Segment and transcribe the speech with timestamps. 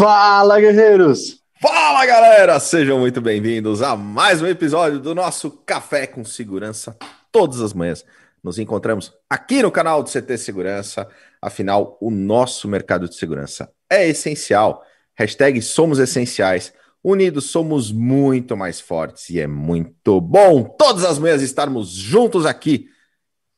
[0.00, 1.42] Fala, guerreiros!
[1.60, 2.58] Fala, galera!
[2.58, 6.96] Sejam muito bem-vindos a mais um episódio do nosso Café com Segurança.
[7.30, 8.02] Todas as manhãs
[8.42, 11.06] nos encontramos aqui no canal do CT Segurança.
[11.42, 14.82] Afinal, o nosso mercado de segurança é essencial.
[15.14, 16.72] Hashtag somos essenciais.
[17.04, 22.88] Unidos somos muito mais fortes e é muito bom todas as manhãs estarmos juntos aqui.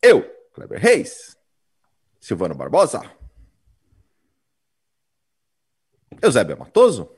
[0.03, 1.37] Eu, Kleber Reis,
[2.19, 3.01] Silvano Barbosa,
[6.21, 7.09] Eusébio Matoso.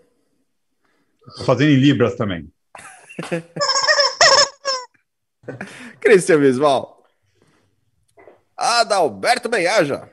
[1.44, 2.52] Fazendo em Libras também.
[6.00, 7.04] Cristian Visval.
[8.56, 10.10] Adalberto Benhaja.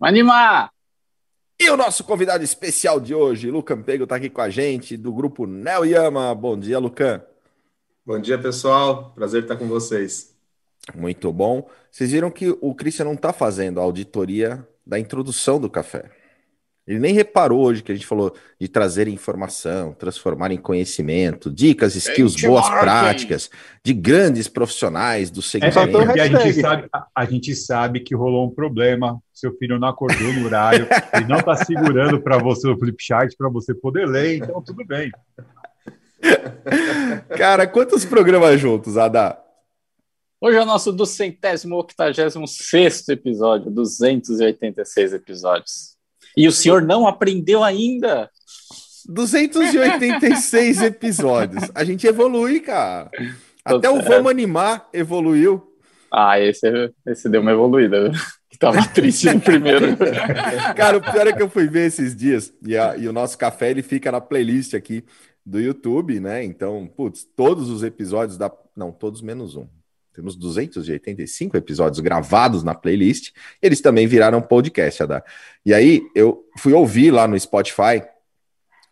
[0.00, 0.70] Animar!
[1.58, 5.12] E o nosso convidado especial de hoje, Lucan Pego, está aqui com a gente, do
[5.12, 6.34] grupo Neo Yama.
[6.34, 7.22] Bom dia, Lucan.
[8.04, 9.12] Bom dia, pessoal.
[9.14, 10.34] Prazer estar com vocês.
[10.94, 11.68] Muito bom.
[11.90, 16.10] Vocês viram que o Christian não está fazendo a auditoria da introdução do café.
[16.90, 21.94] Ele nem reparou hoje que a gente falou de trazer informação, transformar em conhecimento, dicas,
[21.94, 23.48] skills, boas práticas,
[23.84, 25.88] de grandes profissionais do É, segmento.
[25.92, 29.22] porque a gente, sabe, a, a gente sabe que rolou um problema.
[29.32, 33.32] Seu filho não acordou no horário, ele não está segurando para você o flip chart
[33.38, 35.12] para você poder ler, então tudo bem.
[37.38, 39.40] Cara, quantos programas juntos, Ada?
[40.40, 45.99] Hoje é o nosso duzentésimo octagésimo sexto episódio, 286 episódios.
[46.36, 48.30] E o senhor não aprendeu ainda?
[49.08, 51.70] 286 episódios.
[51.74, 53.10] A gente evolui, cara.
[53.66, 54.00] Tô Até o.
[54.02, 55.66] Vamos Animar evoluiu.
[56.12, 56.66] Ah, esse,
[57.06, 58.10] esse deu uma evoluída.
[58.58, 59.96] Tava triste no primeiro.
[60.76, 63.38] Cara, o pior é que eu fui ver esses dias e, a- e o nosso
[63.38, 65.02] café ele fica na playlist aqui
[65.46, 66.44] do YouTube, né?
[66.44, 68.52] Então, putz, todos os episódios da.
[68.76, 69.66] Não, todos menos um.
[70.12, 73.32] Temos 285 episódios gravados na playlist.
[73.62, 75.24] Eles também viraram podcast, Adá.
[75.64, 78.02] E aí eu fui ouvir lá no Spotify,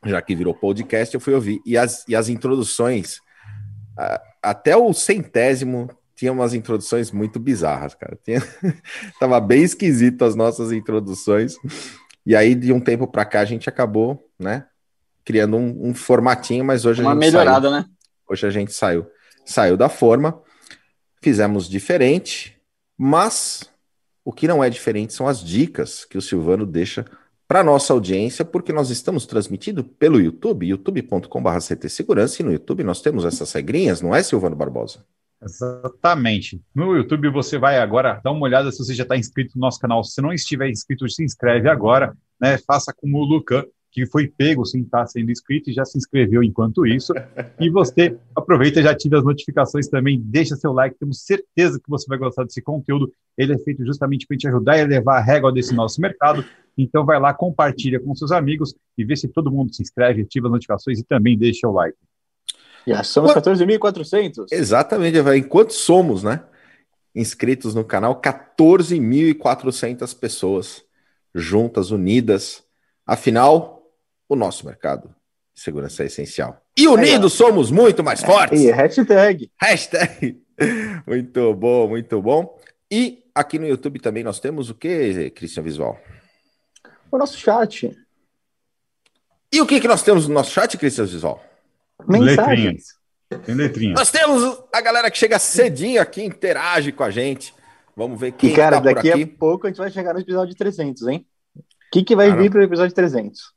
[0.04, 1.60] já que virou podcast, eu fui ouvir.
[1.66, 3.18] E as, e as introduções,
[4.42, 8.18] até o centésimo, tinha umas introduções muito bizarras, cara.
[8.24, 8.40] Tinha...
[9.18, 11.56] Tava bem esquisito as nossas introduções.
[12.24, 14.66] E aí, de um tempo para cá, a gente acabou, né?
[15.24, 17.82] Criando um, um formatinho, mas hoje Uma a gente melhorada, né?
[17.82, 17.92] saiu.
[18.30, 19.06] Hoje a gente saiu,
[19.44, 20.42] saiu da forma,
[21.20, 22.56] fizemos diferente,
[22.96, 23.70] mas
[24.24, 27.04] o que não é diferente são as dicas que o Silvano deixa
[27.46, 32.84] para nossa audiência, porque nós estamos transmitindo pelo YouTube, youtube.com.br CT Segurança, e no YouTube
[32.84, 35.02] nós temos essas regrinhas, não é, Silvano Barbosa?
[35.42, 36.60] Exatamente.
[36.74, 39.78] No YouTube você vai agora dar uma olhada se você já está inscrito no nosso
[39.78, 40.02] canal.
[40.02, 42.58] Se não estiver inscrito, se inscreve agora, né?
[42.58, 46.42] Faça como o Lucan, que foi pego sem estar sendo inscrito e já se inscreveu
[46.42, 47.12] enquanto isso.
[47.58, 51.88] E você aproveita e já ativa as notificações também, deixa seu like, temos certeza que
[51.88, 53.12] você vai gostar desse conteúdo.
[53.36, 56.44] Ele é feito justamente para te ajudar a elevar a régua desse nosso mercado.
[56.76, 60.46] Então vai lá, compartilha com seus amigos e vê se todo mundo se inscreve, ativa
[60.46, 61.96] as notificações e também deixa o like.
[62.86, 64.46] Já somos 14.400.
[64.52, 65.18] Exatamente.
[65.36, 66.42] Enquanto somos, né?
[67.14, 70.84] Inscritos no canal, 14.400 pessoas
[71.34, 72.62] juntas, unidas.
[73.04, 73.77] Afinal,
[74.28, 75.08] o nosso mercado
[75.54, 76.62] de segurança é essencial.
[76.76, 78.60] E unidos somos muito mais fortes.
[78.60, 79.50] E hashtag.
[79.60, 80.40] Hashtag.
[81.06, 82.58] Muito bom, muito bom.
[82.90, 85.96] E aqui no YouTube também nós temos o que, Cristian Visual?
[87.12, 87.96] o nosso chat.
[89.52, 91.40] E o que, que nós temos no nosso chat, Cristian Visual?
[92.08, 92.86] Mensagens.
[93.46, 93.94] Tem letrinha.
[93.94, 97.54] Nós temos a galera que chega cedinho aqui, interage com a gente.
[97.96, 99.22] Vamos ver quem E, cara, tá por daqui aqui.
[99.22, 101.24] a pouco a gente vai chegar no episódio 300, hein?
[101.56, 101.62] O
[101.92, 102.42] que, que vai Cara.
[102.42, 103.52] vir pro episódio 300?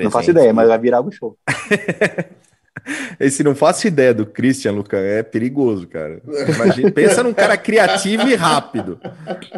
[0.00, 0.12] Não 300.
[0.12, 1.36] faço ideia, mas vai virar o show.
[3.18, 6.20] Esse não faço ideia do Christian, Lucan, é perigoso, cara.
[6.54, 9.00] Imagina, pensa num cara criativo e rápido.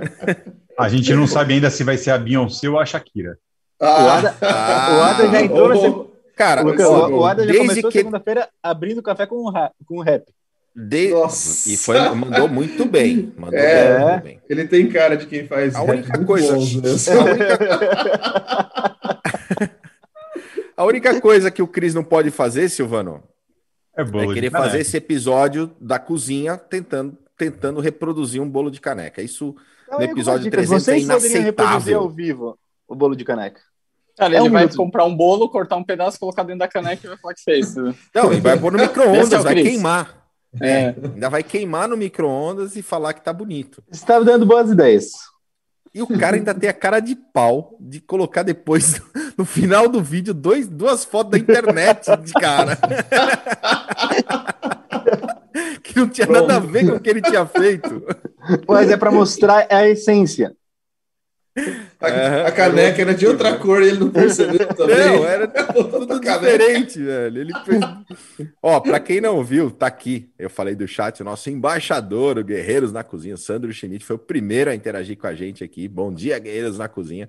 [0.78, 3.38] A gente não sabe ainda se vai ser a Beyoncé ou a Shakira.
[3.80, 6.06] o Ada, Ah, o Ada já entrou na segunda.
[6.36, 9.53] Cara, Luca, o, o Ada já desde começou que- segunda-feira abrindo café com, um
[9.86, 10.24] com um rap.
[10.77, 11.71] de- Nossa.
[11.71, 13.32] e foi, mandou muito bem.
[13.39, 14.10] Mandou É.
[14.10, 14.41] muito bem.
[14.50, 17.21] Ele tem cara de quem faz A rap única coisa- bons mesmo.
[17.21, 17.59] A única...
[20.77, 23.23] A única coisa que o Cris não pode fazer, Silvano,
[23.97, 24.69] É bolo é querer caneca.
[24.71, 29.23] fazer esse episódio da cozinha tentando, tentando reproduzir um bolo de caneca.
[29.23, 29.55] Isso
[29.87, 30.84] Então, No episódio algumas dicas.
[30.84, 32.01] 300 é Vocês reproduzir inaceitável.
[32.01, 32.59] ao vivo
[32.89, 33.61] o bolo de caneca.
[34.19, 34.77] Cara, É ele um vai minuto.
[34.77, 37.75] comprar um bolo, cortar um pedaço, colocar dentro da caneca e vai falar que fez.
[38.15, 40.27] Não, e vai pôr no é micro-ondas, o vai queimar.
[40.61, 40.95] É.
[41.15, 43.83] Ainda vai queimar no micro-ondas e falar que tá bonito.
[43.91, 45.11] Você estava dando boas ideias.
[45.97, 49.01] E o cara ainda tem a cara de pau de colocar depois,
[49.34, 52.77] no final do vídeo, dois, duas fotos da internet de cara.
[55.83, 58.04] que não tinha nada a ver com o que ele tinha feito.
[58.69, 60.54] Mas é para mostrar a essência.
[62.00, 62.47] A, Aham.
[62.47, 64.97] a caneca era de outra cor e ele não percebeu também.
[64.98, 66.58] Não, era tudo Outra caneca.
[66.58, 67.41] diferente, velho.
[67.41, 67.53] Ele
[68.62, 70.30] Ó, pra quem não viu, tá aqui.
[70.38, 74.18] Eu falei do chat, o nosso embaixador, o Guerreiros na Cozinha, Sandro Schmidt, foi o
[74.18, 75.88] primeiro a interagir com a gente aqui.
[75.88, 77.28] Bom dia, Guerreiros na Cozinha.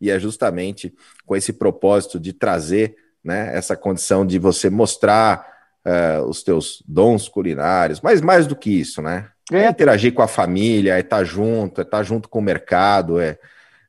[0.00, 0.94] E é justamente
[1.26, 2.94] com esse propósito de trazer
[3.24, 5.46] né, essa condição de você mostrar
[5.84, 9.28] eh, os teus dons culinários, mas mais do que isso, né?
[9.52, 9.68] É É.
[9.68, 13.38] interagir com a família, é estar junto, é estar junto com o mercado, é,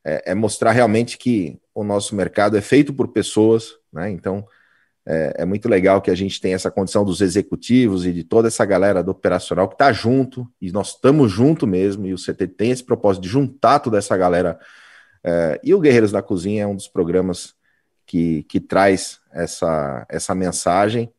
[0.06, 4.12] é, é mostrar realmente que o nosso mercado é feito por pessoas, né?
[4.12, 4.46] Então
[5.06, 8.48] é, é muito legal que a gente tenha essa condição dos executivos e de toda
[8.48, 12.48] essa galera do operacional que está junto, e nós estamos junto mesmo, e o CT
[12.48, 14.60] tem esse propósito de juntar toda essa galera.
[15.24, 17.54] é, e o Guerreiros da Cozinha é um dos programas
[18.06, 21.12] que, que traz essa, essa mensagem,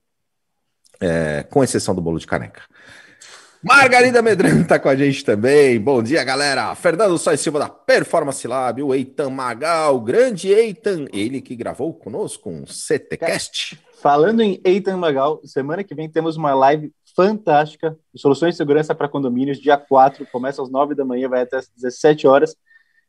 [1.00, 2.62] é, com exceção do bolo de caneca.
[3.66, 5.80] Margarida Medrano está com a gente também.
[5.80, 6.72] Bom dia, galera.
[6.76, 12.48] Fernando Sois Silva da Performance Lab, o Eitan Magal, grande Eitan, ele que gravou conosco
[12.48, 13.76] um CTcast.
[14.00, 19.08] Falando em Eitan Magal, semana que vem temos uma live fantástica soluções de segurança para
[19.08, 22.54] condomínios, dia 4, começa às 9 da manhã, vai até às 17 horas.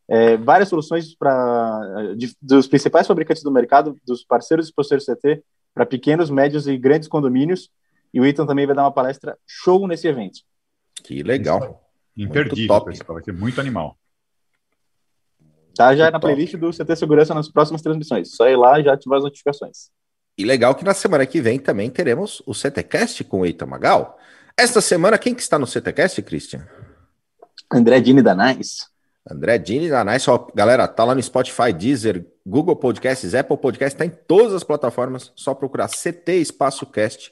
[0.10, 5.86] É, várias soluções para dos principais fabricantes do mercado, dos parceiros e parceiros CT, para
[5.86, 7.70] pequenos, médios e grandes condomínios.
[8.14, 10.40] E o Eitan também vai dar uma palestra show nesse evento.
[11.04, 11.84] Que legal.
[12.16, 12.92] Imperdível, top.
[12.92, 13.14] pessoal.
[13.16, 13.98] Vai ser muito animal.
[15.76, 16.26] Tá já na Top.
[16.26, 18.36] playlist do CT Segurança nas próximas transmissões.
[18.36, 19.90] Só ir lá e já ativar as notificações.
[20.38, 24.18] E legal que na semana que vem também teremos o CTcast com o Eitan Magal.
[24.58, 26.68] Esta semana, quem que está no CTcast, Christian?
[27.72, 28.86] André Dini da Nice.
[29.30, 30.30] André Dini da Nice.
[30.30, 34.64] Ó, galera, tá lá no Spotify, Deezer, Google Podcasts, Apple Podcasts, tá em todas as
[34.64, 35.32] plataformas.
[35.36, 37.32] Só procurar CT Espaço Cast.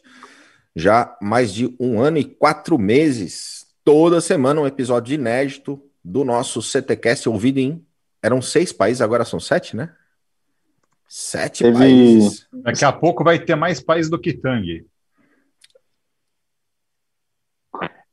[0.75, 3.65] Já mais de um ano e quatro meses.
[3.83, 7.85] Toda semana um episódio inédito do nosso CTcast ouvido em.
[8.21, 9.93] Eram seis países, agora são sete, né?
[11.07, 12.47] Sete Teve- países.
[12.51, 14.85] Daqui a pouco vai ter mais país do que Tang.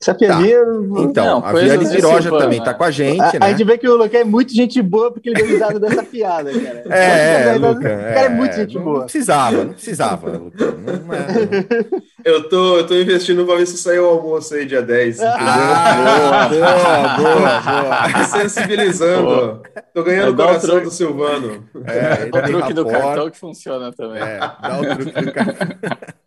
[0.02, 0.58] Essa piadinha.
[0.99, 2.38] Então, Não, a Viane Silvana.
[2.38, 3.49] também tá com a gente, A, a né?
[3.50, 6.50] gente vê que o Luca é muito gente boa porque ele deu risada dessa piada,
[6.52, 6.82] cara.
[6.90, 7.81] É, é, o Luca.
[7.88, 8.94] cara é muito gente não, boa.
[8.99, 10.64] Não precisava, não precisava, Luca.
[10.72, 14.81] Não é- Eu tô, eu tô investindo pra ver se sai o almoço aí dia
[14.82, 15.16] 10.
[15.22, 15.32] entendeu?
[15.37, 18.12] Ah, boa, boa, boa.
[18.12, 19.60] Tá sensibilizando.
[19.94, 21.64] Tô ganhando É, o o coração do Silvano.
[21.84, 24.22] É, O truque do cartão que funciona também.
[24.22, 25.69] É, dá o truque do cartão.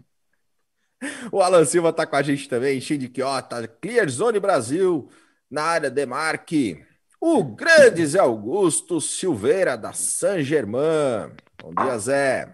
[1.31, 5.10] O Alan Silva tá com a gente também, Shindy Quiota, Clear Zone Brasil,
[5.50, 6.84] na área Demarque.
[7.19, 11.31] O grande Zé Augusto Silveira, da San Germain.
[11.62, 12.52] Bom dia, Zé.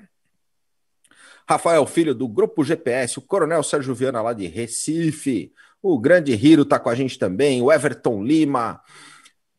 [1.48, 5.51] Rafael Filho, do Grupo GPS, o Coronel Sérgio Viana, lá de Recife.
[5.81, 8.80] O grande Hiro tá com a gente também, o Everton Lima.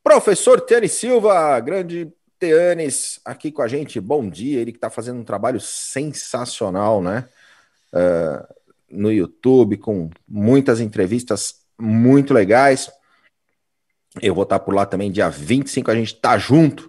[0.02, 4.00] Professor Tiane Silva, grande Teanes, aqui com a gente.
[4.00, 7.28] Bom dia, ele que está fazendo um trabalho sensacional, né?
[7.92, 8.48] Ah,
[8.92, 12.90] no YouTube, com muitas entrevistas muito legais.
[14.20, 16.88] Eu vou estar por lá também, dia 25, a gente tá junto,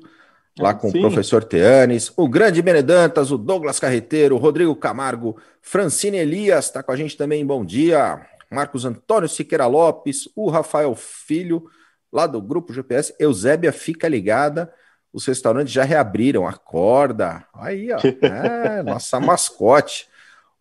[0.60, 1.00] lá com Sim.
[1.00, 6.84] o professor Teanes, o grande Benedantas, o Douglas Carreteiro, o Rodrigo Camargo, Francine Elias, está
[6.84, 8.28] com a gente também, bom dia.
[8.52, 11.64] Marcos Antônio Siqueira Lopes, o Rafael Filho,
[12.12, 14.72] lá do Grupo GPS, Eusébia fica ligada,
[15.12, 17.46] os restaurantes já reabriram, acorda.
[17.54, 20.08] Aí, ó, é, nossa mascote.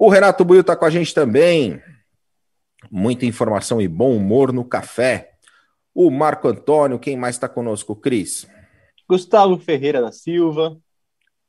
[0.05, 1.81] O Renato Buio está com a gente também.
[2.91, 5.35] Muita informação e bom humor no café.
[5.95, 8.45] O Marco Antônio, quem mais está conosco, Cris?
[9.09, 10.77] Gustavo Ferreira da Silva.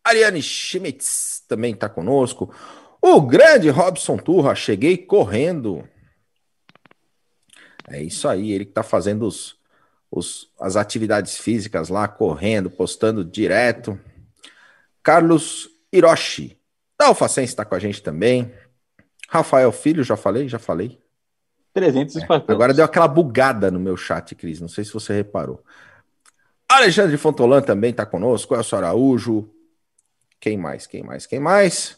[0.04, 2.54] Ariane Schmitz também está conosco.
[3.02, 5.90] O grande Robson Turra, cheguei correndo.
[7.90, 9.56] É isso aí, ele que está fazendo os,
[10.12, 14.00] os- as atividades físicas lá, correndo, postando direto.
[15.02, 16.56] Carlos Hiroshi,
[17.04, 18.52] da Alfacense está com a gente também.
[19.30, 20.48] Rafael Filho, já falei?
[20.48, 21.00] Já falei.
[21.74, 22.50] 300 espartanos.
[22.50, 24.62] É, Agora deu aquela bugada no meu chat, Cris.
[24.62, 25.62] Não sei se você reparou.
[26.70, 28.56] Alexandre Fontolan também está conosco.
[28.56, 29.50] Elcio Araújo.
[30.40, 30.88] Quem mais?
[30.88, 31.26] Quem mais?
[31.26, 31.98] Quem mais?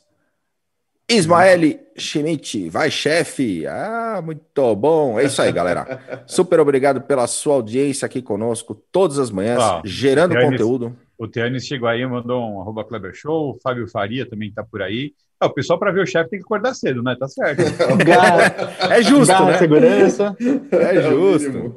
[1.10, 2.70] Ismael Schmidt.
[2.70, 3.66] Vai, chefe.
[3.68, 5.20] Ah, muito bom.
[5.20, 6.24] É isso aí, galera.
[6.26, 10.98] Super obrigado pela sua audiência aqui conosco todas as manhãs, Ah, gerando aí, conteúdo.
[11.18, 14.82] O Teanis chegou aí, mandou um arroba Kleber Show, o Fábio Faria também tá por
[14.82, 15.14] aí.
[15.40, 17.16] Ah, o pessoal, para ver o chefe, tem que acordar cedo, né?
[17.20, 17.62] Tá certo.
[18.90, 19.58] É justo, garra, né?
[19.58, 20.36] segurança.
[20.72, 21.76] É o justo.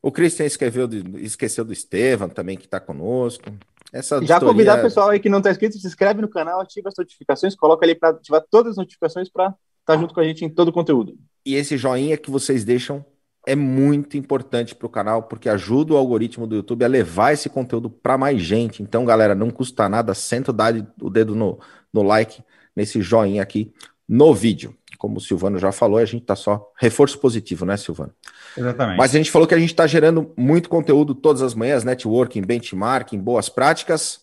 [0.00, 3.44] O Christian escreveu de- esqueceu do Estevam também, que está conosco.
[3.92, 6.88] Essa Já convidar o pessoal aí que não está inscrito, se inscreve no canal, ativa
[6.88, 10.44] as notificações, coloca ali para ativar todas as notificações para estar junto com a gente
[10.44, 11.14] em todo o conteúdo.
[11.44, 13.04] E esse joinha que vocês deixam
[13.46, 17.48] é muito importante para o canal, porque ajuda o algoritmo do YouTube a levar esse
[17.48, 18.82] conteúdo para mais gente.
[18.82, 20.54] Então, galera, não custa nada, senta
[21.00, 21.58] o dedo no,
[21.92, 22.42] no like,
[22.74, 23.72] nesse joinha aqui
[24.08, 24.76] no vídeo.
[24.98, 28.12] Como o Silvano já falou, a gente está só reforço positivo, né, Silvano?
[28.56, 28.98] Exatamente.
[28.98, 32.42] Mas a gente falou que a gente está gerando muito conteúdo todas as manhãs, networking,
[32.42, 34.20] benchmarking, boas práticas.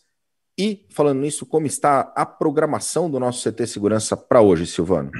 [0.57, 5.11] E, falando nisso, como está a programação do nosso CT Segurança para hoje, Silvano?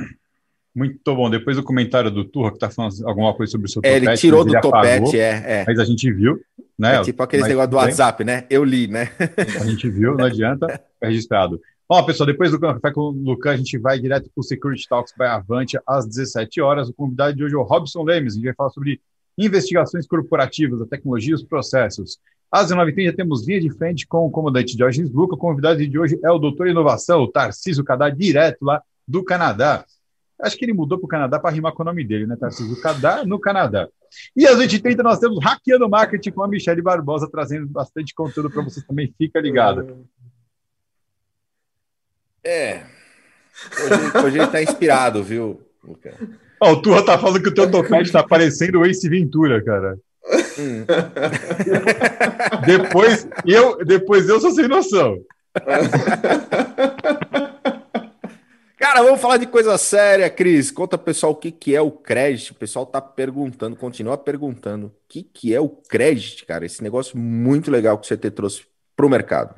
[0.80, 1.30] Muito bom.
[1.30, 4.08] Depois do comentário do Turra, que está falando alguma coisa sobre o seu é, topete.
[4.08, 5.66] Ele tirou do ele topete, apagou, é, é.
[5.68, 6.40] Mas a gente viu,
[6.78, 6.96] né?
[6.96, 8.46] É tipo aquele negócio do WhatsApp, né?
[8.50, 9.10] Eu li, né?
[9.60, 11.60] A gente viu, não adianta, é registrado.
[11.88, 14.88] Bom, pessoal, depois do Café com o Lucan, a gente vai direto para o Security
[14.88, 16.88] Talks by Avante às 17 horas.
[16.88, 18.34] O convidado de hoje é o Robson Lemes.
[18.34, 19.02] A gente vai falar sobre
[19.38, 22.20] investigações corporativas, a tecnologia e os processos.
[22.50, 25.36] Às 19h30 já temos linha de frente com o comandante Diógenes Luca.
[25.36, 29.84] O convidado de hoje é o doutor Inovação, o Tarcísio Cadá, direto lá do Canadá.
[30.42, 32.38] Acho que ele mudou para o Canadá para rimar com o nome dele, né?
[32.40, 33.90] Tarcísio Cadá, no Canadá.
[34.36, 38.64] E às 20h30 nós temos Hackeando Marketing com a Michelle Barbosa, trazendo bastante conteúdo para
[38.64, 39.14] vocês também.
[39.18, 40.08] Fica ligado.
[42.44, 42.84] É.
[43.78, 46.16] Hoje, hoje ele está inspirado, viu, Lucas?
[46.62, 49.98] Oh, o Turra tá falando que o teu topete tá parecendo o Ace Ventura, cara.
[50.58, 50.86] Hum.
[52.66, 55.18] depois, eu, depois eu sou sem noção.
[58.80, 60.72] Cara, vamos falar de coisa séria, Cris.
[60.72, 62.52] Conta pessoal o que, que é o crédito.
[62.52, 64.88] O pessoal tá perguntando, continua perguntando.
[64.88, 66.66] O que, que é o crédito, cara?
[66.66, 69.54] Esse negócio muito legal que você te trouxe para o mercado.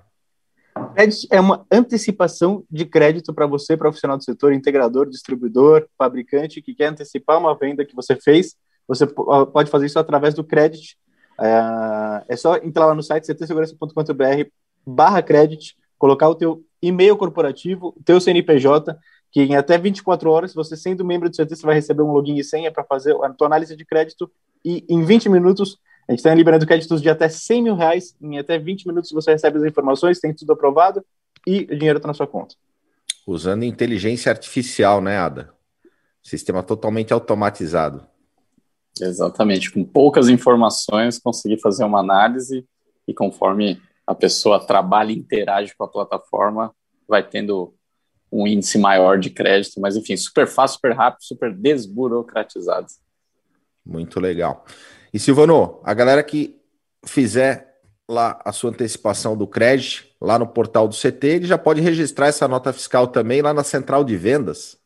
[0.95, 6.73] Crédito é uma antecipação de crédito para você, profissional do setor, integrador, distribuidor, fabricante, que
[6.73, 8.55] quer antecipar uma venda que você fez.
[8.87, 10.95] Você pode fazer isso através do crédito.
[11.39, 14.49] É, é só entrar lá no site ctsegurança.com.br
[14.83, 18.97] barra crédito, colocar o teu e-mail corporativo, teu CNPJ,
[19.31, 22.37] que em até 24 horas, você sendo membro do CT, você vai receber um login
[22.37, 24.29] e senha para fazer a tua análise de crédito
[24.63, 28.37] e em 20 minutos, a gente está liberando créditos de até 100 mil reais, em
[28.37, 31.05] até 20 minutos você recebe as informações, tem tudo aprovado
[31.47, 32.55] e o dinheiro está na sua conta.
[33.25, 35.53] Usando inteligência artificial, né, Ada?
[36.21, 38.05] Sistema totalmente automatizado.
[38.99, 42.65] Exatamente, com poucas informações, conseguir fazer uma análise
[43.07, 46.73] e conforme a pessoa trabalha e interage com a plataforma,
[47.07, 47.73] vai tendo
[48.31, 52.87] um índice maior de crédito, mas enfim, super fácil, super rápido, super desburocratizado.
[53.85, 54.65] Muito legal.
[55.13, 56.57] E Silvano, a galera que
[57.05, 57.71] fizer
[58.09, 62.27] lá a sua antecipação do crédito, lá no portal do CT, ele já pode registrar
[62.27, 64.77] essa nota fiscal também lá na central de vendas.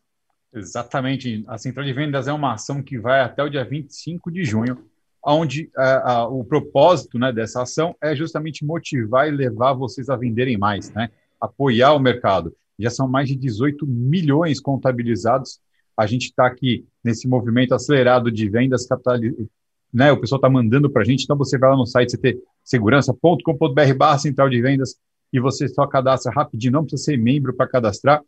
[0.54, 1.44] Exatamente.
[1.48, 4.90] A central de vendas é uma ação que vai até o dia 25 de junho
[5.26, 10.16] onde uh, uh, o propósito né, dessa ação é justamente motivar e levar vocês a
[10.16, 11.10] venderem mais, né?
[11.42, 12.54] apoiar o mercado.
[12.78, 15.60] Já são mais de 18 milhões contabilizados.
[15.98, 19.48] A gente está aqui nesse movimento acelerado de vendas capitalizadas.
[19.94, 23.94] Né, o pessoal está mandando para a gente, então você vai lá no site ctsegurança.com.br
[23.98, 24.98] barra central de vendas
[25.32, 28.22] e você só cadastra rapidinho, não precisa ser membro para cadastrar.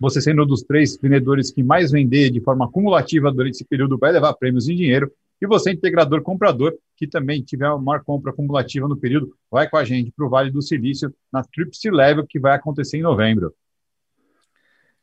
[0.00, 3.98] Você sendo um dos três vendedores que mais vender de forma acumulativa durante esse período
[3.98, 5.10] vai levar prêmios em dinheiro.
[5.40, 9.76] E você, integrador comprador, que também tiver uma maior compra acumulativa no período, vai com
[9.76, 13.54] a gente para o Vale do Silício, na Tripsy Level, que vai acontecer em novembro.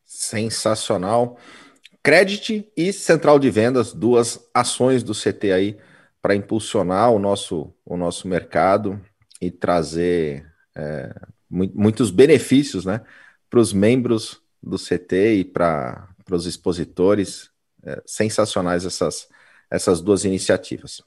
[0.03, 1.39] Sensacional.
[2.03, 5.77] Credit e Central de Vendas, duas ações do CT aí
[6.21, 9.01] para impulsionar o nosso, o nosso mercado
[9.41, 11.13] e trazer é,
[11.49, 13.01] muitos benefícios né,
[13.49, 17.49] para os membros do CT e para os expositores.
[17.87, 19.27] É, sensacionais essas,
[19.69, 21.01] essas duas iniciativas.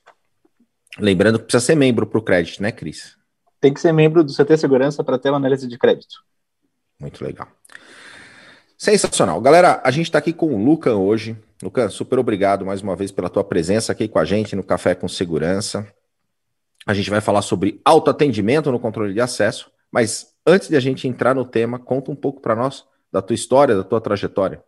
[0.98, 3.16] Lembrando que precisa ser membro para o crédito, né, Cris?
[3.60, 6.16] Tem que ser membro do CT Segurança para ter uma análise de crédito.
[7.00, 7.48] Muito legal.
[8.76, 9.40] Sensacional.
[9.40, 11.36] Galera, a gente está aqui com o Lucan hoje.
[11.62, 14.94] Lucan, super obrigado mais uma vez pela tua presença aqui com a gente no Café
[14.94, 15.86] com Segurança.
[16.86, 21.08] A gente vai falar sobre autoatendimento no controle de acesso, mas antes de a gente
[21.08, 24.62] entrar no tema, conta um pouco para nós da tua história, da tua trajetória.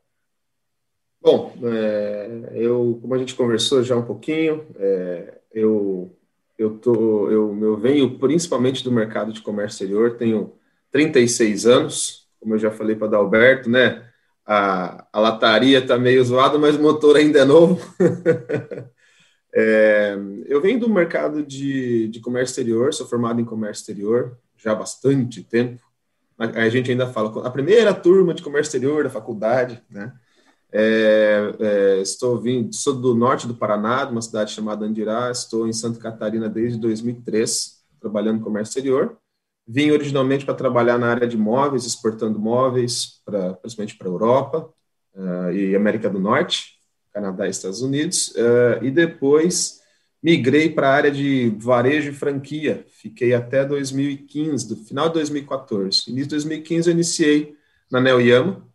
[1.23, 6.17] Bom, é, eu, como a gente conversou já um pouquinho, é, eu,
[6.57, 10.55] eu, tô, eu, eu venho principalmente do mercado de comércio exterior, tenho
[10.91, 14.07] 36 anos, como eu já falei para o Adalberto, né?
[14.47, 17.79] A, a lataria está meio zoada, mas o motor ainda é novo.
[19.55, 24.73] é, eu venho do mercado de, de comércio exterior, sou formado em comércio exterior já
[24.73, 25.83] há bastante tempo.
[26.39, 30.13] A, a gente ainda fala, a primeira turma de comércio exterior da faculdade, né?
[30.73, 35.31] É, é, estou vindo, sou do norte do Paraná, de uma cidade chamada Andirá.
[35.31, 39.17] Estou em Santa Catarina desde 2003, trabalhando no comércio exterior.
[39.67, 44.73] Vim originalmente para trabalhar na área de móveis, exportando móveis, pra, principalmente para a Europa
[45.15, 46.79] uh, e América do Norte,
[47.13, 48.29] Canadá e Estados Unidos.
[48.29, 49.81] Uh, e depois
[50.23, 52.85] migrei para a área de varejo e franquia.
[52.89, 56.11] Fiquei até 2015, do final de 2014.
[56.11, 57.57] Início de 2015 eu iniciei
[57.91, 58.67] na Neoyama,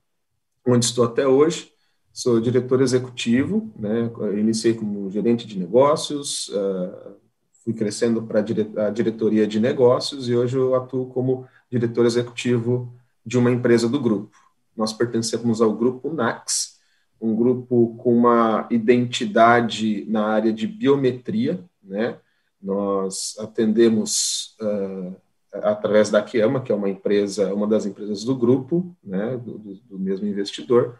[0.65, 1.74] onde estou até hoje.
[2.15, 4.09] Sou diretor executivo, né?
[4.39, 7.13] iniciei como gerente de negócios, uh,
[7.61, 12.95] fui crescendo para a diretoria de negócios e hoje eu atuo como diretor executivo
[13.25, 14.33] de uma empresa do grupo.
[14.77, 16.79] Nós pertencemos ao grupo NAX,
[17.19, 22.17] um grupo com uma identidade na área de biometria, né?
[22.61, 25.13] Nós atendemos uh,
[25.51, 29.57] através da Kiama, que é uma empresa, uma das empresas do grupo, né, do,
[29.89, 30.97] do mesmo investidor,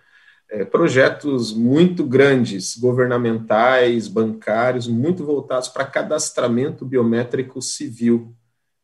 [0.49, 8.33] é, projetos muito grandes, governamentais, bancários, muito voltados para cadastramento biométrico civil.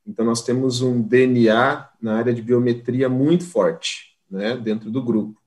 [0.05, 5.39] Então, nós temos um DNA na área de biometria muito forte, né, dentro do grupo.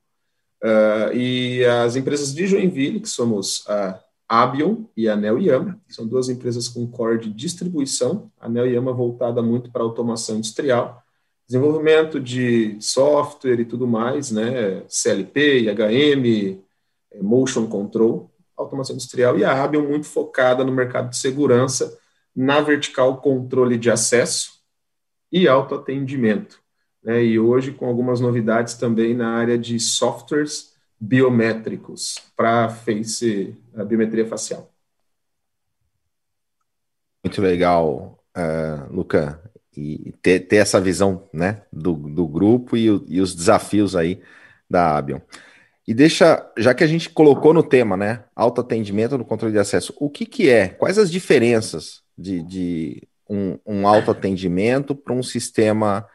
[0.63, 5.93] Uh, e as empresas de Joinville, que somos a Abion e a Nel Yama, que
[5.93, 11.04] são duas empresas com core de distribuição, a Nel Yama voltada muito para automação industrial,
[11.47, 16.61] desenvolvimento de software e tudo mais, né, CLP, IHM,
[17.11, 21.97] eh, motion control, automação industrial, e a Abion muito focada no mercado de segurança,
[22.35, 24.53] na vertical controle de acesso
[25.31, 26.59] e autoatendimento.
[27.03, 33.83] Né, e hoje com algumas novidades também na área de softwares biométricos para face, a
[33.83, 34.71] biometria facial.
[37.23, 39.39] Muito legal, uh, Luca
[39.77, 44.21] e ter, ter essa visão né, do, do grupo e, e os desafios aí
[44.69, 45.19] da Abion.
[45.87, 49.93] E deixa, já que a gente colocou no tema, né, autoatendimento no controle de acesso,
[49.99, 50.69] o que, que é?
[50.69, 56.07] Quais as diferenças de, de um, um autoatendimento para um sistema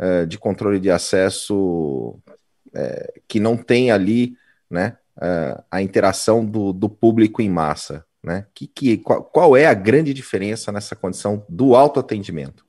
[0.00, 2.10] uh, de controle de acesso
[2.68, 4.36] uh, que não tem ali,
[4.70, 8.44] né, uh, a interação do, do público em massa, né?
[8.52, 12.65] Que, que, qual, qual é a grande diferença nessa condição do autoatendimento?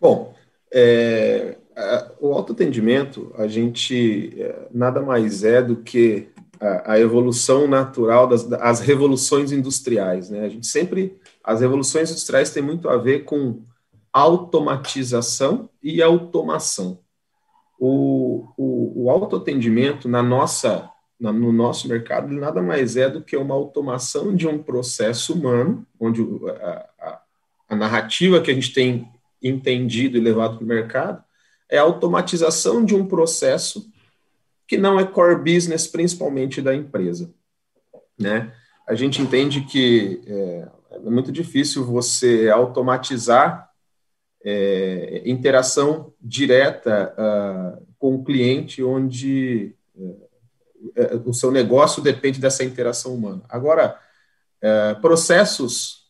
[0.00, 0.34] Bom,
[0.72, 1.56] é,
[2.20, 6.28] o autoatendimento, a gente é, nada mais é do que
[6.60, 10.44] a, a evolução natural das as revoluções industriais, né?
[10.44, 13.62] A gente sempre, as revoluções industriais têm muito a ver com
[14.12, 16.98] automatização e automação.
[17.78, 20.88] O, o, o autoatendimento na nossa,
[21.20, 25.86] na, no nosso mercado, nada mais é do que uma automação de um processo humano,
[26.00, 26.22] onde
[26.62, 27.20] a, a,
[27.68, 29.06] a narrativa que a gente tem
[29.42, 31.24] entendido e levado para o mercado,
[31.68, 33.90] é a automatização de um processo
[34.66, 37.32] que não é core business, principalmente da empresa.
[38.18, 38.52] Né?
[38.88, 43.70] A gente entende que é, é muito difícil você automatizar
[44.44, 50.28] é, interação direta uh, com o cliente, onde uh,
[51.24, 53.42] o seu negócio depende dessa interação humana.
[53.48, 53.98] Agora,
[54.62, 56.05] uh, processos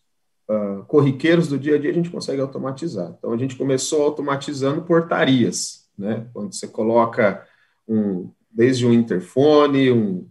[0.84, 3.14] corriqueiros do dia a dia a gente consegue automatizar.
[3.18, 6.26] Então a gente começou automatizando portarias, né?
[6.32, 7.46] Quando você coloca
[7.88, 10.26] um desde um interfone, um,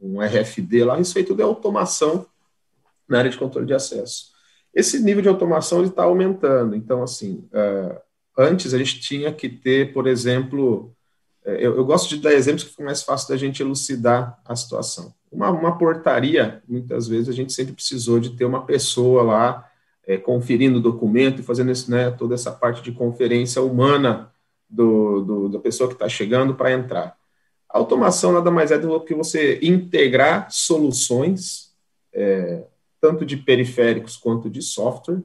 [0.00, 2.26] um RFD lá, isso aí tudo é automação
[3.06, 4.32] na área de controle de acesso.
[4.74, 6.74] Esse nível de automação está aumentando.
[6.74, 8.00] Então, assim, uh,
[8.38, 10.94] antes a gente tinha que ter, por exemplo,
[11.44, 14.54] eh, eu, eu, gosto de dar exemplos que fica mais fácil da gente elucidar a
[14.54, 15.12] situação.
[15.30, 19.68] Uma, uma, portaria, muitas vezes a gente sempre precisou de ter uma pessoa lá
[20.08, 24.32] é, conferindo o documento e fazendo esse, né, toda essa parte de conferência humana
[24.68, 27.14] do, do da pessoa que está chegando para entrar.
[27.68, 31.74] A automação nada mais é do que você integrar soluções,
[32.14, 32.64] é,
[32.98, 35.20] tanto de periféricos quanto de software,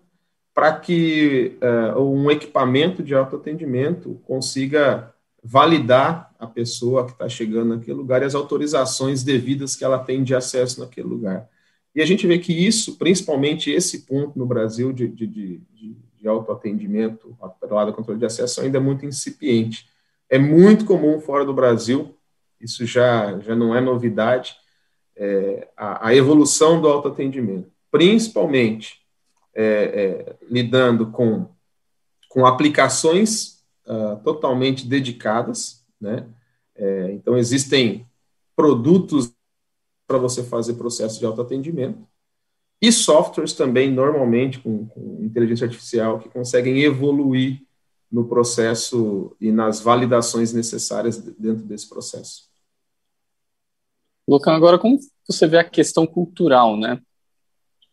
[0.54, 7.98] para que é, um equipamento de autoatendimento consiga validar a pessoa que está chegando naquele
[7.98, 11.50] lugar e as autorizações devidas que ela tem de acesso naquele lugar.
[11.96, 15.62] E a gente vê que isso, principalmente esse ponto no Brasil de, de, de,
[16.20, 17.38] de autoatendimento,
[17.70, 19.88] lado do controle de acesso, ainda é muito incipiente.
[20.30, 22.18] É muito comum fora do Brasil,
[22.60, 24.56] isso já, já não é novidade,
[25.16, 29.02] é, a, a, evolução do autoatendimento, principalmente
[29.54, 31.48] é, é, lidando com,
[32.30, 36.26] com aplicações uh, totalmente dedicadas, né?
[36.76, 38.08] É, então, existem
[38.56, 39.32] produtos
[40.08, 42.08] para você fazer processo de autoatendimento
[42.84, 47.62] e softwares também, normalmente, com, com inteligência artificial, que conseguem evoluir
[48.12, 52.50] no processo e nas validações necessárias dentro desse processo.
[54.28, 57.00] Lucão, agora como você vê a questão cultural, né?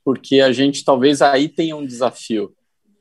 [0.05, 2.53] Porque a gente talvez aí tenha um desafio.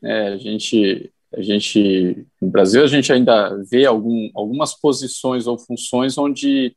[0.04, 5.58] É, a gente a gente, no Brasil, a gente ainda vê algum, algumas posições ou
[5.58, 6.76] funções onde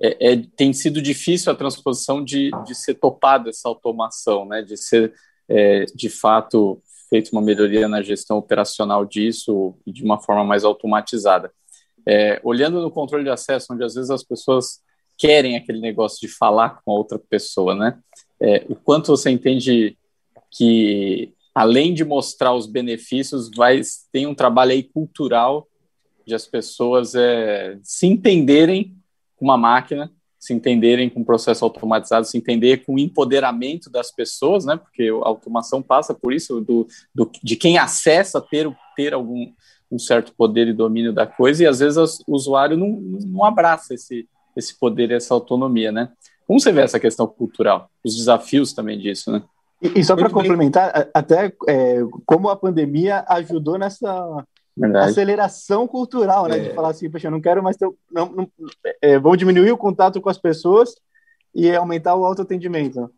[0.00, 4.76] é, é, tem sido difícil a transposição de, de ser topada essa automação, né, de
[4.76, 5.14] ser,
[5.48, 11.50] é, de fato, feita uma melhoria na gestão operacional disso de uma forma mais automatizada.
[12.06, 14.80] É, olhando no controle de acesso, onde às vezes as pessoas
[15.18, 17.98] querem aquele negócio de falar com a outra pessoa, né?
[18.40, 19.96] É, o quanto você entende
[20.50, 23.80] que, além de mostrar os benefícios, vai
[24.12, 25.66] tem um trabalho aí cultural
[26.26, 28.94] de as pessoas é, se entenderem
[29.36, 34.10] com uma máquina, se entenderem com um processo automatizado, se entender com o empoderamento das
[34.10, 34.76] pessoas, né?
[34.76, 39.52] Porque a automação passa por isso, do, do de quem acessa ter, ter algum
[39.90, 41.96] um certo poder e domínio da coisa, e às vezes
[42.26, 46.10] o usuário não, não abraça esse, esse poder e essa autonomia, né?
[46.46, 47.90] Como você vê essa questão cultural?
[48.04, 49.42] Os desafios também disso, né?
[49.82, 54.44] E, e só para complementar, até é, como a pandemia ajudou nessa
[54.76, 55.10] Verdade.
[55.10, 56.58] aceleração cultural, né?
[56.58, 56.60] É.
[56.60, 57.88] De falar assim, poxa, eu não quero mais ter.
[58.12, 58.50] Não, não,
[59.00, 60.94] é, vamos diminuir o contato com as pessoas
[61.54, 63.10] e aumentar o autoatendimento.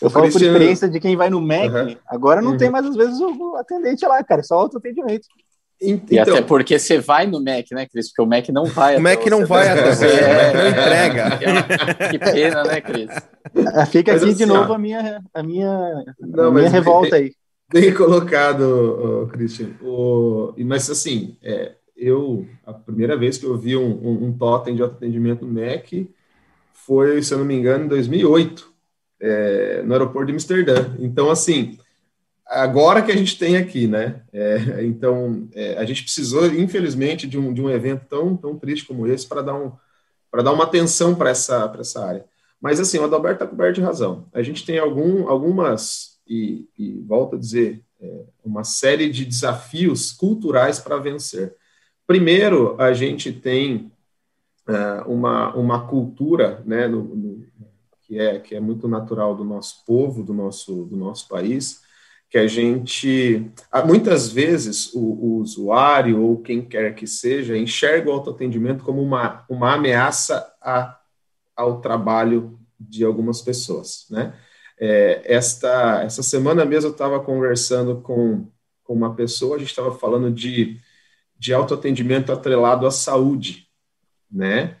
[0.00, 1.96] Eu falo por experiência de quem vai no Mac, uhum.
[2.08, 2.56] agora não uhum.
[2.56, 5.28] tem mais, às vezes, o atendente lá, cara, só autoatendimento.
[5.80, 8.08] Então, e até porque você vai no Mac, né, Cris?
[8.08, 8.96] Porque o Mac não vai.
[8.96, 12.08] O Mac não vai até você, é, não entrega.
[12.10, 13.10] Que pena, né, Cris?
[13.90, 17.16] Fica mas aqui assim, de novo ó, a minha, a minha, não, a minha revolta
[17.16, 17.32] aí
[17.72, 19.70] bem colocado, Christian.
[19.80, 24.76] O, mas assim, é, eu a primeira vez que eu vi um, um, um totem
[24.76, 25.86] de autoatendimento no Mac
[26.72, 28.72] foi, se eu não me engano, em 2008,
[29.20, 30.94] é, no aeroporto de Amsterdã.
[30.98, 31.78] Então, assim,
[32.44, 34.22] agora que a gente tem aqui, né?
[34.32, 38.84] É, então, é, a gente precisou, infelizmente, de um, de um evento tão, tão triste
[38.84, 39.72] como esse para dar, um,
[40.42, 42.24] dar uma atenção para essa, essa área.
[42.60, 44.26] Mas, assim, o Adalberto está coberto de razão.
[44.32, 50.12] A gente tem algum, algumas e, e volto a dizer, é, uma série de desafios
[50.12, 51.54] culturais para vencer.
[52.06, 53.92] Primeiro, a gente tem
[54.68, 57.46] é, uma, uma cultura né, no, no,
[58.02, 61.80] que, é, que é muito natural do nosso povo, do nosso, do nosso país,
[62.28, 63.50] que a gente,
[63.86, 69.44] muitas vezes, o, o usuário ou quem quer que seja, enxerga o autoatendimento como uma,
[69.48, 70.98] uma ameaça a,
[71.54, 74.34] ao trabalho de algumas pessoas, né?
[74.80, 78.48] É, esta, essa semana mesmo eu estava conversando com,
[78.82, 80.78] com uma pessoa, a gente estava falando de,
[81.38, 83.68] de autoatendimento atrelado à saúde,
[84.30, 84.76] né?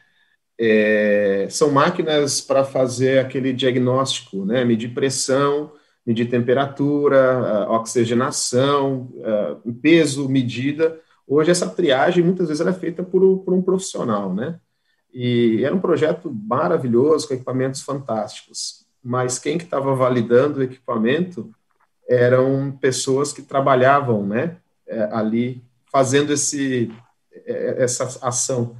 [0.58, 4.64] É, são máquinas para fazer aquele diagnóstico, né?
[4.64, 5.72] Medir pressão,
[6.06, 9.10] medir temperatura, oxigenação,
[9.80, 11.00] peso, medida.
[11.26, 14.58] Hoje essa triagem muitas vezes é feita por, por um profissional, né?
[15.12, 21.50] E era um projeto maravilhoso, com equipamentos fantásticos mas quem que estava validando o equipamento
[22.08, 26.90] eram pessoas que trabalhavam, né, é, ali fazendo esse
[27.46, 28.76] é, essa ação.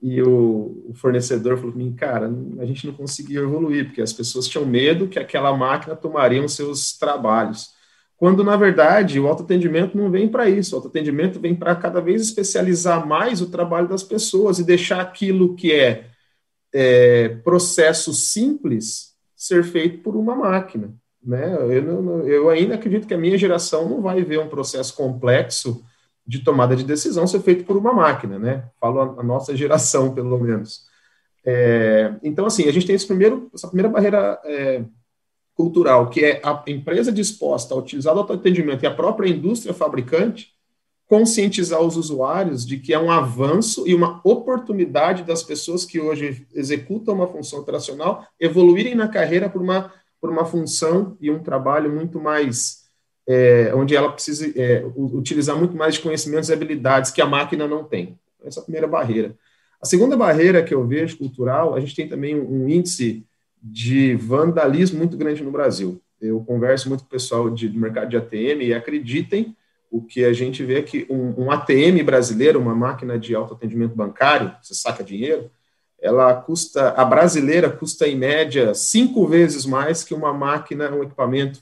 [0.00, 4.46] E o, fornecedor falou para mim, cara, a gente não conseguia evoluir, porque as pessoas
[4.46, 7.70] tinham medo que aquela máquina tomaria os seus trabalhos.
[8.16, 10.74] Quando, na verdade, o autoatendimento não vem para isso.
[10.74, 15.54] O autoatendimento vem para cada vez especializar mais o trabalho das pessoas e deixar aquilo
[15.54, 16.10] que é,
[16.72, 19.13] é processo simples
[19.44, 20.94] ser feito por uma máquina.
[21.22, 21.54] Né?
[21.54, 25.84] Eu, não, eu ainda acredito que a minha geração não vai ver um processo complexo
[26.26, 28.64] de tomada de decisão ser feito por uma máquina, né?
[28.80, 30.86] Falo a, a nossa geração, pelo menos.
[31.44, 34.82] É, então, assim, a gente tem esse primeiro, essa primeira barreira é,
[35.54, 40.53] cultural, que é a empresa disposta a utilizar o autoatendimento e a própria indústria fabricante
[41.14, 46.44] conscientizar os usuários de que é um avanço e uma oportunidade das pessoas que hoje
[46.52, 51.88] executam uma função operacional evoluírem na carreira por uma, por uma função e um trabalho
[51.88, 52.88] muito mais,
[53.28, 57.68] é, onde ela precisa é, utilizar muito mais de conhecimentos e habilidades que a máquina
[57.68, 58.18] não tem.
[58.44, 59.36] Essa é a primeira barreira.
[59.80, 63.24] A segunda barreira que eu vejo cultural, a gente tem também um índice
[63.62, 66.02] de vandalismo muito grande no Brasil.
[66.20, 69.54] Eu converso muito com o pessoal de, do mercado de ATM e acreditem
[69.94, 73.94] o que a gente vê é que um, um ATM brasileiro, uma máquina de autoatendimento
[73.94, 75.48] bancário, você saca dinheiro,
[76.02, 81.60] ela custa, a brasileira custa em média cinco vezes mais que uma máquina, um equipamento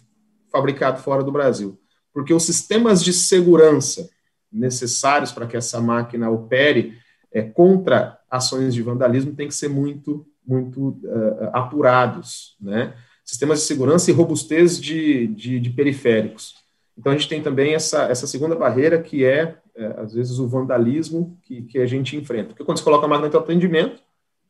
[0.51, 1.79] fabricado fora do Brasil.
[2.11, 4.09] Porque os sistemas de segurança
[4.51, 6.95] necessários para que essa máquina opere
[7.31, 12.95] é, contra ações de vandalismo têm que ser muito, muito uh, apurados, né?
[13.23, 16.62] Sistemas de segurança e robustez de, de, de periféricos.
[16.97, 20.47] Então, a gente tem também essa, essa segunda barreira, que é, é às vezes, o
[20.47, 22.49] vandalismo que, que a gente enfrenta.
[22.49, 24.01] Porque quando você coloca a máquina de atendimento,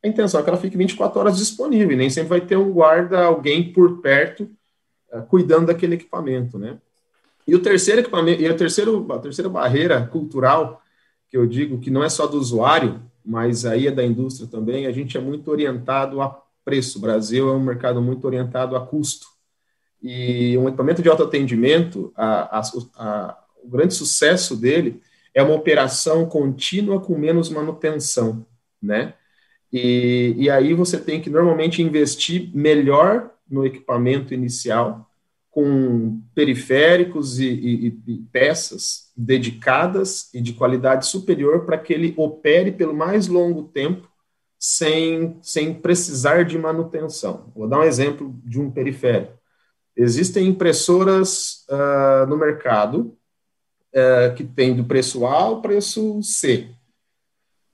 [0.02, 3.24] a intenção é que ela fique 24 horas disponível, nem sempre vai ter um guarda,
[3.24, 4.50] alguém por perto,
[5.12, 6.78] uh, cuidando daquele equipamento, né?
[7.46, 10.83] E o terceiro equipamento, e a terceira, a terceira barreira cultural,
[11.28, 14.87] que eu digo que não é só do usuário, mas aí é da indústria também,
[14.87, 16.98] a gente é muito orientado a preço.
[16.98, 19.26] O Brasil é um mercado muito orientado a custo.
[20.03, 22.62] E um equipamento de autoatendimento, a, a,
[22.97, 25.01] a, o grande sucesso dele
[25.35, 28.45] é uma operação contínua com menos manutenção,
[28.83, 29.15] né?
[29.73, 35.09] E, e aí você tem que normalmente investir melhor no equipamento inicial,
[35.51, 42.73] com periféricos e, e, e peças dedicadas e de qualidade superior para que ele opere
[42.73, 44.09] pelo mais longo tempo
[44.59, 47.53] sem, sem precisar de manutenção.
[47.55, 49.41] Vou dar um exemplo de um periférico.
[49.96, 53.16] Existem impressoras uh, no mercado
[53.94, 56.70] uh, que tem do preço A ao preço C.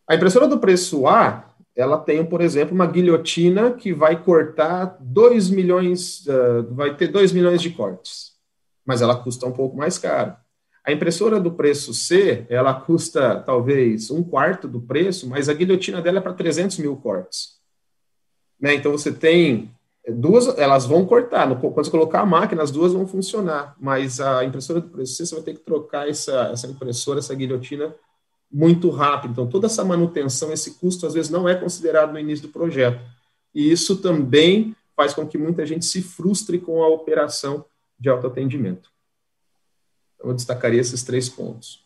[0.06, 5.50] A impressora do preço A, ela tem, por exemplo, uma guilhotina que vai cortar 2
[5.50, 8.32] milhões, uh, vai ter 2 milhões de cortes,
[8.84, 10.34] mas ela custa um pouco mais caro.
[10.84, 16.00] A impressora do preço C, ela custa talvez um quarto do preço, mas a guilhotina
[16.00, 17.58] dela é para 300 mil cortes.
[18.58, 18.74] Né?
[18.74, 19.70] Então você tem
[20.12, 21.46] duas, elas vão cortar.
[21.46, 25.34] No, quando você colocar a máquina, as duas vão funcionar, mas a impressora do você
[25.34, 27.94] vai ter que trocar essa, essa impressora, essa guilhotina
[28.50, 29.32] muito rápido.
[29.32, 33.00] Então, toda essa manutenção, esse custo, às vezes, não é considerado no início do projeto.
[33.54, 37.64] E isso também faz com que muita gente se frustre com a operação
[37.98, 38.90] de autoatendimento.
[40.14, 41.84] Então, eu destacaria esses três pontos.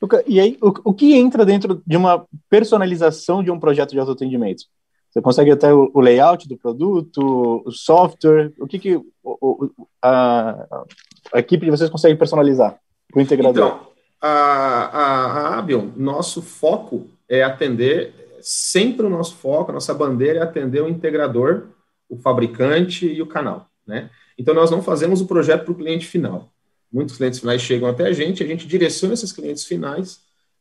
[0.00, 3.98] Luca, e aí, o, o que entra dentro de uma personalização de um projeto de
[3.98, 4.64] autoatendimento?
[5.10, 9.70] Você consegue até o, layout do produto, o software, o que, que o,
[10.02, 10.84] a,
[11.32, 12.78] a, equipe de vocês consegue personalizar
[13.10, 13.66] para o integrador?
[13.66, 13.86] Então,
[14.20, 20.40] a, a, a Abion, nosso foco é atender, sempre o nosso foco, a nossa bandeira
[20.40, 21.68] é atender o integrador,
[22.08, 24.10] o fabricante e o canal, né?
[24.38, 26.48] Então, nós não fazemos o projeto para o cliente final.
[26.92, 30.20] Muitos clientes finais chegam até a gente, a gente direciona esses clientes finais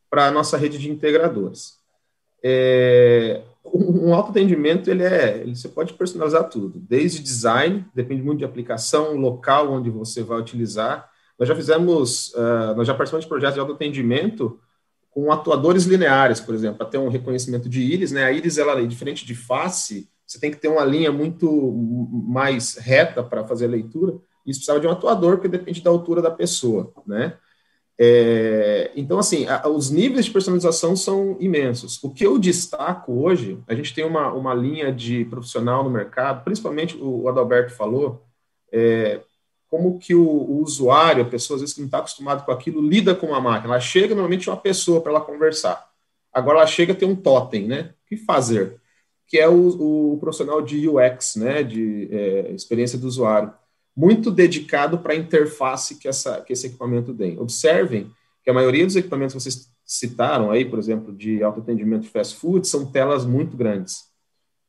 [0.10, 1.78] para a nossa rede de integradores.
[2.44, 3.42] É,
[3.74, 9.16] um autoatendimento, ele é, ele, você pode personalizar tudo, desde design, depende muito de aplicação,
[9.16, 13.60] local onde você vai utilizar, nós já fizemos, uh, nós já participamos de projetos de
[13.60, 14.60] autoatendimento
[15.12, 18.24] com atuadores lineares, por exemplo, para ter um reconhecimento de íris, né?
[18.24, 21.74] A íris, ela é diferente de face, você tem que ter uma linha muito
[22.28, 24.14] mais reta para fazer a leitura.
[24.46, 27.38] Isso precisava de um atuador, porque depende da altura da pessoa, né?
[28.00, 32.02] É, então, assim, a, os níveis de personalização são imensos.
[32.04, 36.44] O que eu destaco hoje, a gente tem uma, uma linha de profissional no mercado,
[36.44, 38.24] principalmente o, o Adalberto falou,
[38.72, 39.22] é,
[39.68, 42.82] como que o, o, usuário, a pessoa às vezes que não está acostumado com aquilo,
[42.82, 43.74] lida com uma máquina.
[43.74, 45.88] Ela chega normalmente uma pessoa para ela conversar.
[46.32, 47.94] Agora ela chega a ter um totem, né?
[48.06, 48.80] O que fazer?
[49.28, 51.64] Que é o, o profissional de UX, né?
[51.64, 53.52] De é, experiência do usuário,
[53.98, 57.40] muito dedicado para a interface que, essa, que esse equipamento tem.
[57.40, 58.12] Observem
[58.44, 62.36] que a maioria dos equipamentos que vocês citaram aí, por exemplo, de autoatendimento de fast
[62.36, 64.04] food, são telas muito grandes.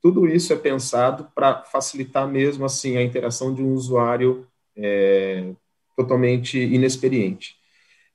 [0.01, 5.53] Tudo isso é pensado para facilitar mesmo assim a interação de um usuário é,
[5.95, 7.57] totalmente inexperiente.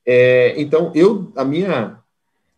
[0.04, 2.00] É, então, eu, a minha,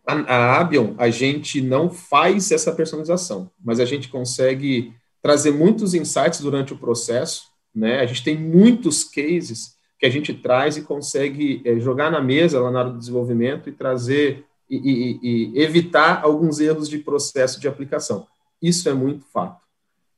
[0.07, 5.93] a, a Abion, a gente não faz essa personalização, mas a gente consegue trazer muitos
[5.93, 7.99] insights durante o processo, né?
[7.99, 12.59] A gente tem muitos cases que a gente traz e consegue é, jogar na mesa
[12.59, 17.59] lá na hora do desenvolvimento e trazer e, e, e evitar alguns erros de processo
[17.59, 18.27] de aplicação.
[18.61, 19.63] Isso é muito fato.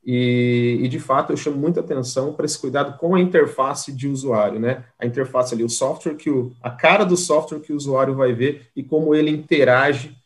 [0.04, 4.08] E, e, de fato eu chamo muita atenção para esse cuidado com a interface de
[4.08, 4.84] usuário, né?
[4.98, 8.32] A interface ali, o software que o, a cara do software que o usuário vai
[8.32, 10.16] ver e como ele interage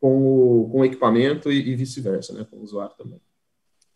[0.00, 2.46] com o, com o equipamento e, e vice-versa, né?
[2.48, 3.20] Com o usuário também.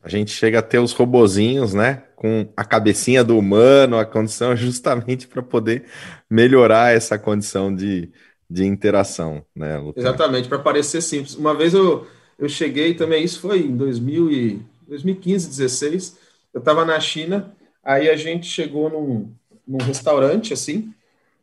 [0.02, 2.04] A gente chega a ter os robozinhos, né?
[2.16, 5.84] Com a cabecinha do humano, a condição justamente para poder
[6.28, 8.10] melhorar essa condição de,
[8.48, 9.78] de interação, né?
[9.94, 11.34] Exatamente, para parecer simples.
[11.34, 12.06] Uma vez eu,
[12.38, 16.18] eu cheguei também, isso foi em 2000 e 2015, 16,
[16.52, 19.32] eu estava na China, aí a gente chegou num,
[19.66, 20.92] num restaurante, assim,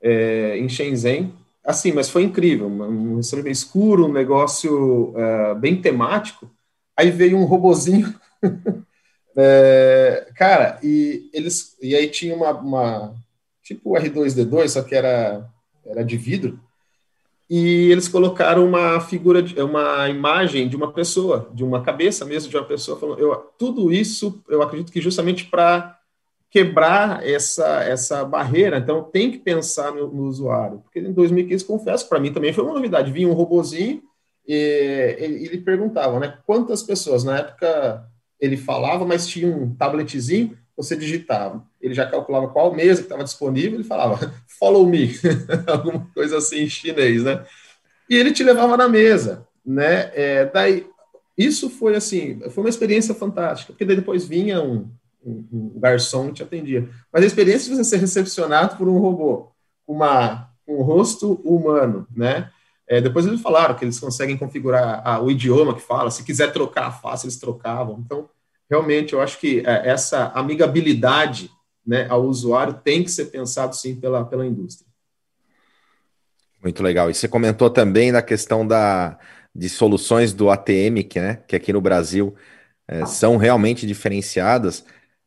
[0.02, 6.52] é, em Shenzhen, assim, mas foi incrível, um restaurante escuro, um negócio é, bem temático,
[6.96, 8.14] aí veio um robozinho,
[9.36, 13.16] é, cara, e eles, e aí tinha uma, uma
[13.64, 15.50] tipo R2D2, só que era,
[15.86, 16.60] era de vidro,
[17.50, 22.50] e eles colocaram uma figura, de, uma imagem de uma pessoa, de uma cabeça mesmo
[22.50, 23.00] de uma pessoa.
[23.00, 25.98] Falando, eu, tudo isso, eu acredito que justamente para
[26.50, 28.78] quebrar essa, essa barreira.
[28.78, 30.80] Então, tem que pensar no, no usuário.
[30.80, 33.12] Porque em 2015, confesso, para mim também foi uma novidade.
[33.12, 34.02] Vinha um robozinho
[34.46, 36.38] e ele, ele perguntava, né?
[36.46, 37.24] Quantas pessoas?
[37.24, 38.06] Na época,
[38.40, 41.66] ele falava, mas tinha um tabletzinho você digitava.
[41.82, 45.12] Ele já calculava qual mesa que estava disponível, ele falava, follow me,
[45.66, 47.44] alguma coisa assim em chinês, né?
[48.08, 49.46] E ele te levava na mesa.
[49.66, 50.12] né?
[50.14, 50.88] É, daí,
[51.38, 54.90] isso foi assim, foi uma experiência fantástica, porque depois vinha um,
[55.26, 56.88] um, um garçom que te atendia.
[57.12, 59.52] Mas a experiência de você ser recepcionado por um robô,
[59.86, 62.52] uma, um rosto humano, né?
[62.88, 66.54] É, depois eles falaram que eles conseguem configurar a, o idioma que fala, se quiser
[66.54, 68.02] trocar a face, eles trocavam.
[68.06, 68.30] Então,
[68.70, 71.52] realmente, eu acho que é, essa amigabilidade
[71.86, 74.88] né, ao usuário tem que ser pensado, sim, pela, pela indústria.
[76.64, 77.10] Muito legal.
[77.10, 79.20] E você comentou também na questão da,
[79.54, 82.36] de soluções do ATM, que, né, que aqui no Brasil
[82.88, 84.86] é, são realmente diferenciadas.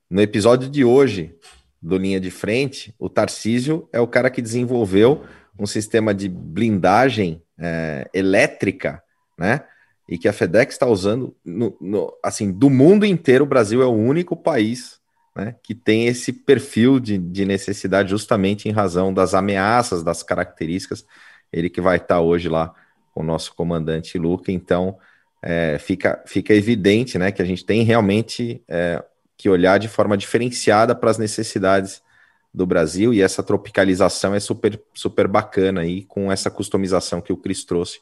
[0.09, 1.35] No episódio de hoje
[1.81, 5.25] do Linha de Frente, o Tarcísio é o cara que desenvolveu
[5.59, 9.03] um sistema de blindagem é, elétrica,
[9.39, 9.63] né?
[10.09, 13.87] E que a FedEx está usando, no, no, assim, do mundo inteiro, o Brasil é
[13.87, 14.99] o único país
[15.37, 21.07] né, que tem esse perfil de, de, necessidade justamente em razão das ameaças, das características.
[21.53, 22.75] Ele que vai estar tá hoje lá
[23.15, 24.99] com o nosso comandante Luca, então
[25.43, 29.03] é, fica, fica evidente né, que a gente tem realmente é,
[29.37, 32.03] que olhar de forma diferenciada para as necessidades
[32.53, 37.37] do Brasil e essa tropicalização é super, super bacana aí com essa customização que o
[37.37, 38.01] Cris trouxe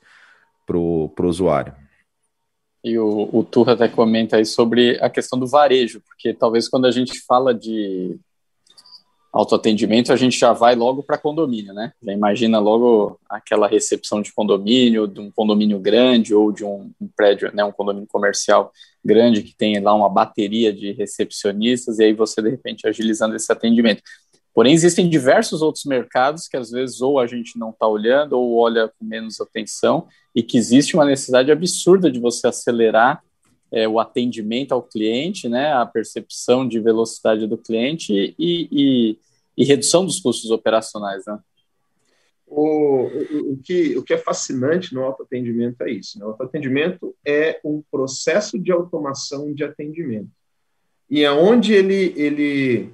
[0.66, 1.74] para o usuário.
[2.82, 6.86] E o, o Turra até comenta aí sobre a questão do varejo, porque talvez quando
[6.86, 8.18] a gente fala de
[9.32, 11.92] autoatendimento, a gente já vai logo para condomínio, né?
[12.02, 17.08] Já imagina logo aquela recepção de condomínio, de um condomínio grande ou de um, um,
[17.14, 18.72] prédio, né, um condomínio comercial
[19.04, 23.52] grande que tem lá uma bateria de recepcionistas e aí você de repente agilizando esse
[23.52, 24.02] atendimento.
[24.58, 28.56] Porém, existem diversos outros mercados que às vezes ou a gente não está olhando ou
[28.56, 33.22] olha com menos atenção e que existe uma necessidade absurda de você acelerar
[33.70, 39.18] é, o atendimento ao cliente, né, a percepção de velocidade do cliente e, e,
[39.56, 41.24] e redução dos custos operacionais.
[41.24, 41.38] Né?
[42.44, 46.18] O, o, o, que, o que é fascinante no autoatendimento é isso.
[46.18, 46.24] Né?
[46.24, 50.32] O autoatendimento é um processo de automação de atendimento.
[51.08, 52.90] E aonde ele, ele,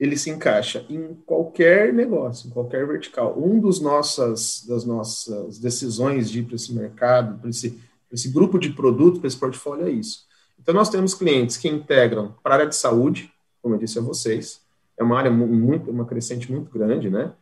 [0.00, 0.84] ele se encaixa?
[0.88, 3.38] Em qualquer negócio, em qualquer vertical.
[3.38, 7.78] Um dos nossas, das nossas decisões de ir para esse mercado, para esse
[8.12, 10.26] esse grupo de produto, para esse portfólio é isso.
[10.60, 13.32] Então, nós temos clientes que integram para a área de saúde,
[13.62, 14.60] como eu disse a vocês,
[14.98, 17.32] é uma área muito, uma crescente muito grande, né?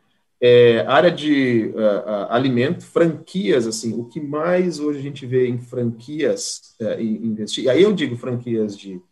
[0.41, 5.49] É, área de uh, uh, alimento, franquias, assim, o que mais hoje a gente vê
[5.49, 9.03] em franquias uh, investir, e aí eu digo franquias de,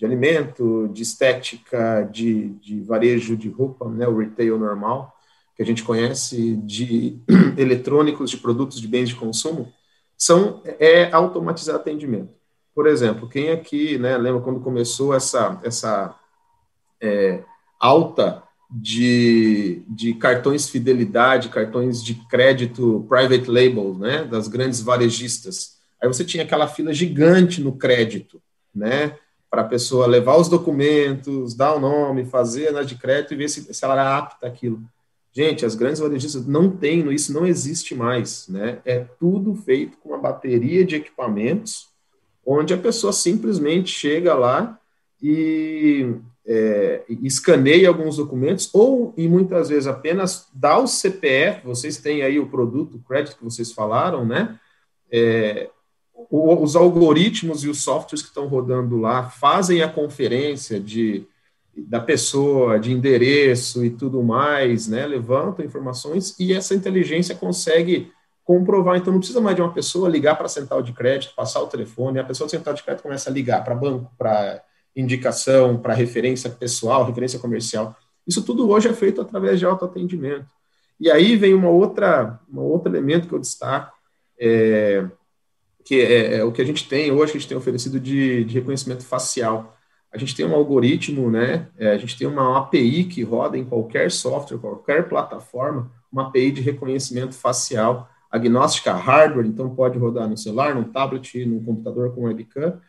[0.00, 5.14] de alimento, de estética, de, de varejo de roupa, né, o retail normal,
[5.54, 7.18] que a gente conhece, de
[7.58, 9.70] eletrônicos, de produtos de bens de consumo,
[10.16, 12.30] são é automatizar atendimento.
[12.74, 16.16] Por exemplo, quem aqui, né, lembra quando começou essa essa
[16.98, 17.44] é,
[17.78, 25.78] alta de, de cartões fidelidade, cartões de crédito private label, né, das grandes varejistas.
[26.02, 28.40] Aí você tinha aquela fila gigante no crédito,
[28.74, 29.18] né,
[29.50, 33.48] para a pessoa levar os documentos, dar o nome, fazer a de crédito e ver
[33.48, 34.80] se, se ela era apta aquilo.
[35.32, 38.78] Gente, as grandes varejistas não têm, isso não existe mais, né?
[38.84, 41.88] É tudo feito com uma bateria de equipamentos,
[42.46, 44.78] onde a pessoa simplesmente chega lá
[45.22, 46.14] e,
[46.46, 52.40] é, escaneia alguns documentos, ou, e muitas vezes, apenas dá o CPF, vocês têm aí
[52.40, 54.58] o produto, o crédito que vocês falaram, né?
[55.12, 55.70] É,
[56.30, 61.26] os algoritmos e os softwares que estão rodando lá fazem a conferência de
[61.76, 65.06] da pessoa, de endereço e tudo mais, né?
[65.06, 68.12] Levantam informações e essa inteligência consegue
[68.44, 68.96] comprovar.
[68.96, 71.68] Então, não precisa mais de uma pessoa ligar para a central de crédito, passar o
[71.68, 74.62] telefone, a pessoa da central de crédito começa a ligar para banco, para
[74.94, 77.96] indicação, para referência pessoal, referência comercial.
[78.26, 80.48] Isso tudo hoje é feito através de autoatendimento.
[80.98, 83.96] E aí vem uma outra, um outro elemento que eu destaco,
[84.38, 85.06] é,
[85.84, 88.54] que é, é, o que a gente tem hoje, a gente tem oferecido de, de
[88.54, 89.76] reconhecimento facial
[90.12, 91.68] a gente tem um algoritmo, né?
[91.78, 96.50] É, a gente tem uma API que roda em qualquer software, qualquer plataforma, uma API
[96.50, 102.24] de reconhecimento facial, agnóstica hardware, então pode rodar no celular, no tablet, no computador com
[102.24, 102.80] webcam,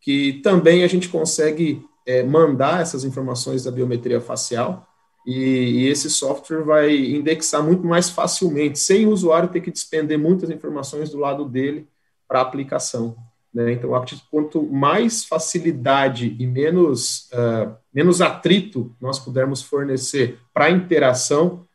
[0.00, 4.86] que também a gente consegue é, mandar essas informações da biometria facial
[5.26, 10.18] e, e, esse software vai indexar muito mais facilmente, sem o usuário ter que despender
[10.18, 11.88] muitas informações do lado dele
[12.26, 13.16] para aplicação.
[13.52, 13.72] Né?
[13.72, 13.90] Então,
[14.30, 21.66] quanto mais facilidade e menos, uh, menos atrito nós pudermos fornecer para a interação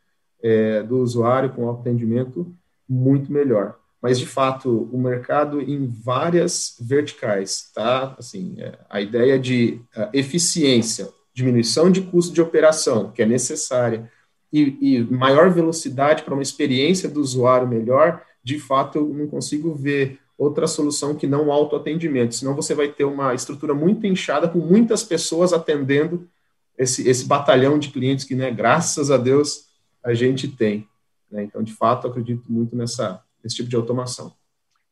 [0.43, 2.53] é, do usuário com o atendimento,
[2.87, 3.77] muito melhor.
[4.01, 8.15] Mas, de fato, o mercado em várias verticais, tá?
[8.17, 14.11] Assim, é, a ideia de uh, eficiência, diminuição de custo de operação, que é necessária,
[14.51, 19.73] e, e maior velocidade para uma experiência do usuário melhor, de fato, eu não consigo
[19.73, 24.47] ver outra solução que não o autoatendimento, senão você vai ter uma estrutura muito inchada
[24.47, 26.27] com muitas pessoas atendendo
[26.75, 29.67] esse, esse batalhão de clientes que, né, graças a Deus,
[30.03, 30.87] a gente tem.
[31.29, 31.43] Né?
[31.43, 34.33] Então, de fato, acredito muito nessa, nesse tipo de automação.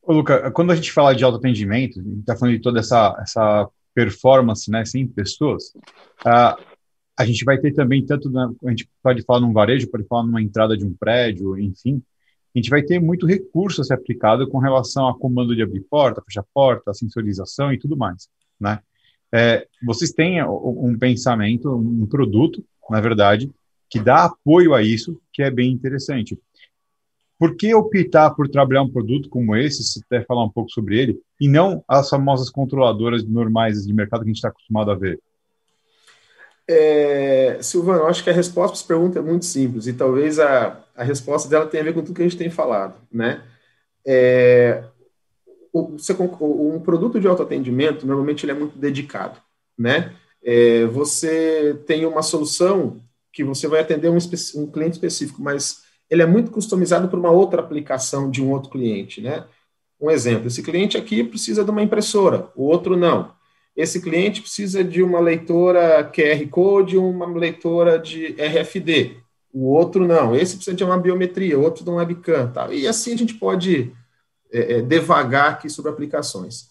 [0.04, 3.18] Ô, Luca, quando a gente fala de autoatendimento, a gente está falando de toda essa,
[3.20, 5.74] essa performance, né, sem pessoas,
[6.28, 6.64] uh,
[7.18, 10.44] a gente vai ter também, tanto a gente pode falar num varejo, pode falar numa
[10.44, 12.04] entrada de um prédio, enfim,
[12.56, 15.82] a gente vai ter muito recurso a ser aplicado com relação a comando de abrir
[15.82, 18.28] porta, fechar porta, sensorização e tudo mais,
[18.60, 18.80] né?
[19.32, 23.52] É, vocês têm um pensamento, um produto, na verdade,
[23.88, 26.38] que dá apoio a isso, que é bem interessante.
[27.38, 31.00] Por que optar por trabalhar um produto como esse, se puder falar um pouco sobre
[31.00, 34.96] ele, e não as famosas controladoras normais de mercado que a gente está acostumado a
[34.96, 35.20] ver?
[36.72, 40.80] É, Silvano, acho que a resposta para essa pergunta é muito simples e talvez a,
[40.96, 43.42] a resposta dela tenha a ver com tudo que a gente tem falado, né?
[44.06, 44.84] É,
[45.74, 45.98] o,
[46.76, 49.40] um produto de autoatendimento, normalmente ele é muito dedicado,
[49.76, 50.14] né?
[50.44, 53.02] É, você tem uma solução
[53.34, 54.18] que você vai atender um,
[54.58, 58.70] um cliente específico, mas ele é muito customizado para uma outra aplicação de um outro
[58.70, 59.44] cliente, né?
[60.00, 63.39] Um exemplo, esse cliente aqui precisa de uma impressora, o outro não
[63.80, 69.16] esse cliente precisa de uma leitora QR Code, uma leitora de RFD.
[69.54, 70.36] O outro não.
[70.36, 72.52] Esse precisa de uma biometria, o outro de um webcam.
[72.52, 72.70] Tá?
[72.74, 73.94] E assim a gente pode
[74.52, 76.68] é, é, devagar aqui sobre aplicações.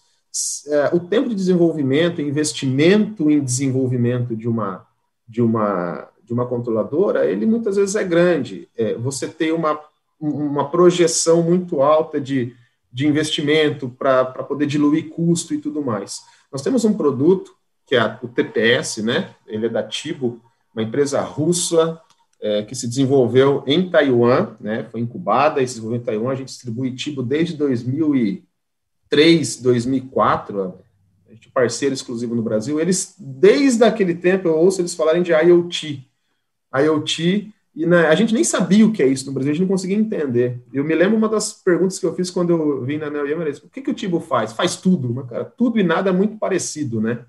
[0.67, 4.85] É, o tempo de desenvolvimento, investimento em desenvolvimento de uma,
[5.27, 8.69] de uma, de uma controladora, ele muitas vezes é grande.
[8.77, 9.79] É, você tem uma,
[10.19, 12.55] uma projeção muito alta de,
[12.93, 16.21] de investimento para poder diluir custo e tudo mais.
[16.51, 19.33] Nós temos um produto que é o TPS, né?
[19.47, 20.41] Ele é da Tibo,
[20.73, 21.99] uma empresa russa
[22.41, 24.85] é, que se desenvolveu em Taiwan, né?
[24.91, 26.31] Foi incubada e se desenvolveu em Taiwan.
[26.31, 30.75] A gente distribui Tibo desde 2003, 2004.
[31.27, 32.79] A gente é parceiro exclusivo no Brasil.
[32.79, 36.07] Eles, desde aquele tempo, eu ouço eles falarem de IoT.
[36.73, 39.61] IoT e né, a gente nem sabia o que é isso no Brasil, a gente
[39.61, 40.61] não conseguia entender.
[40.73, 43.63] Eu me lembro uma das perguntas que eu fiz quando eu vim na Neo Emirates,
[43.63, 44.51] o que, que o Tibo faz?
[44.51, 47.25] Faz tudo, mas, cara, tudo e nada é muito parecido, né?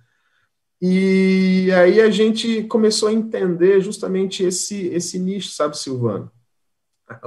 [0.83, 6.29] E aí a gente começou a entender justamente esse, esse nicho, sabe, Silvano?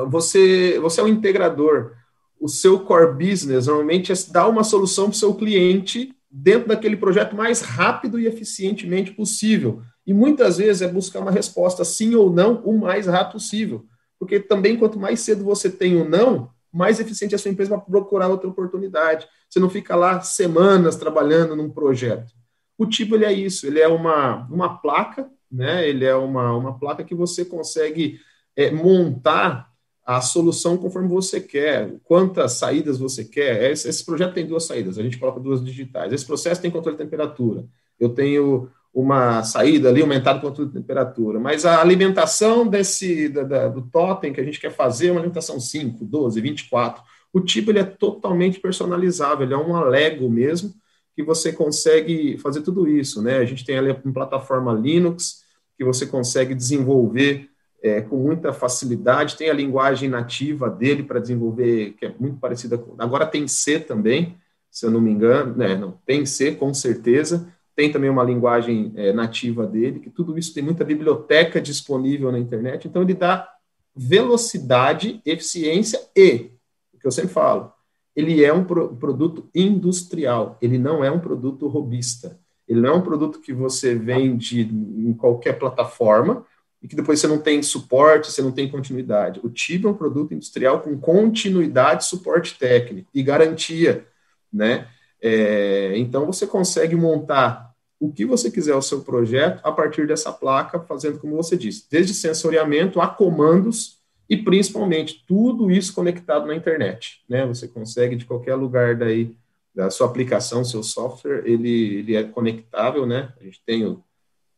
[0.10, 1.94] Você, você é um integrador.
[2.38, 6.98] O seu core business normalmente é dar uma solução para o seu cliente dentro daquele
[6.98, 12.32] projeto mais rápido e eficientemente possível e muitas vezes é buscar uma resposta sim ou
[12.32, 13.86] não o mais rápido possível.
[14.20, 17.78] Porque também, quanto mais cedo você tem o não, mais eficiente é a sua empresa
[17.78, 19.28] para procurar outra oportunidade.
[19.50, 22.34] Você não fica lá semanas trabalhando num projeto.
[22.78, 25.88] O tipo ele é isso, ele é uma, uma placa, né?
[25.88, 28.20] Ele é uma, uma placa que você consegue
[28.56, 29.72] é, montar
[30.06, 33.72] a solução conforme você quer, quantas saídas você quer.
[33.72, 36.12] Esse, esse projeto tem duas saídas, a gente coloca duas digitais.
[36.12, 37.66] Esse processo tem controle de temperatura.
[38.00, 43.44] Eu tenho uma saída ali, aumentar o controle de temperatura, mas a alimentação desse da,
[43.44, 47.04] da, do totem que a gente quer fazer é uma alimentação 5, 12, 24.
[47.34, 50.72] O tipo ele é totalmente personalizável, ele é um Lego mesmo,
[51.16, 53.38] que você consegue fazer tudo isso, né?
[53.38, 55.44] A gente tem ali uma plataforma Linux
[55.76, 57.50] que você consegue desenvolver
[57.82, 62.78] é, com muita facilidade, tem a linguagem nativa dele para desenvolver, que é muito parecida
[62.78, 62.96] com.
[63.00, 64.38] Agora tem C também,
[64.70, 65.76] se eu não me engano, né?
[65.76, 70.54] Não, tem C com certeza tem também uma linguagem é, nativa dele, que tudo isso
[70.54, 73.50] tem muita biblioteca disponível na internet, então ele dá
[73.96, 76.52] velocidade, eficiência e,
[76.94, 77.72] o que eu sempre falo,
[78.16, 82.94] ele é um pro, produto industrial, ele não é um produto robista, ele não é
[82.94, 86.46] um produto que você vende em qualquer plataforma
[86.82, 89.40] e que depois você não tem suporte, você não tem continuidade.
[89.44, 94.06] O TIB é um produto industrial com continuidade, suporte técnico e garantia,
[94.52, 94.88] né?
[95.26, 100.34] É, então, você consegue montar o que você quiser o seu projeto a partir dessa
[100.34, 104.00] placa, fazendo como você disse, desde sensoriamento a comandos
[104.30, 107.24] e principalmente tudo isso conectado na internet.
[107.30, 107.46] Né?
[107.46, 109.34] Você consegue de qualquer lugar daí
[109.74, 113.34] da sua aplicação, seu software, ele, ele é conectável, né?
[113.40, 113.98] A gente tem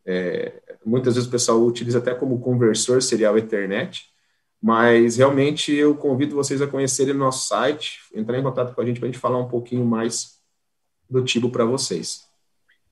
[0.05, 4.09] é, muitas vezes o pessoal utiliza até como conversor serial Ethernet,
[4.61, 8.85] mas realmente eu convido vocês a conhecerem o nosso site, entrar em contato com a
[8.85, 10.34] gente para a gente falar um pouquinho mais
[11.09, 12.25] do tipo para vocês.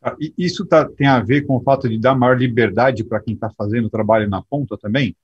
[0.01, 3.33] Ah, isso tá, tem a ver com o fato de dar maior liberdade para quem
[3.33, 5.15] está fazendo o trabalho na ponta também?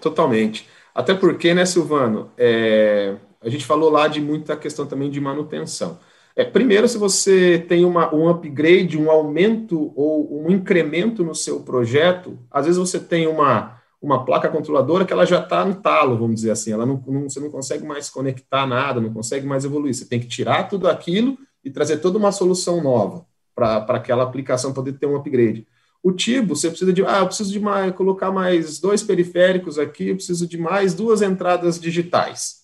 [0.00, 0.68] Totalmente.
[0.94, 5.98] Até porque, né, Silvano, é, a gente falou lá de muita questão também de manutenção.
[6.36, 11.60] É, primeiro, se você tem uma, um upgrade, um aumento ou um incremento no seu
[11.60, 16.16] projeto, às vezes você tem uma, uma placa controladora que ela já está no talo,
[16.18, 19.64] vamos dizer assim, ela não, não, você não consegue mais conectar nada, não consegue mais
[19.64, 24.22] evoluir, você tem que tirar tudo aquilo e trazer toda uma solução nova para aquela
[24.22, 25.66] aplicação poder ter um upgrade.
[26.02, 30.08] O Tibo, você precisa de, ah, eu preciso de mais, colocar mais dois periféricos aqui,
[30.08, 32.58] eu preciso de mais duas entradas digitais.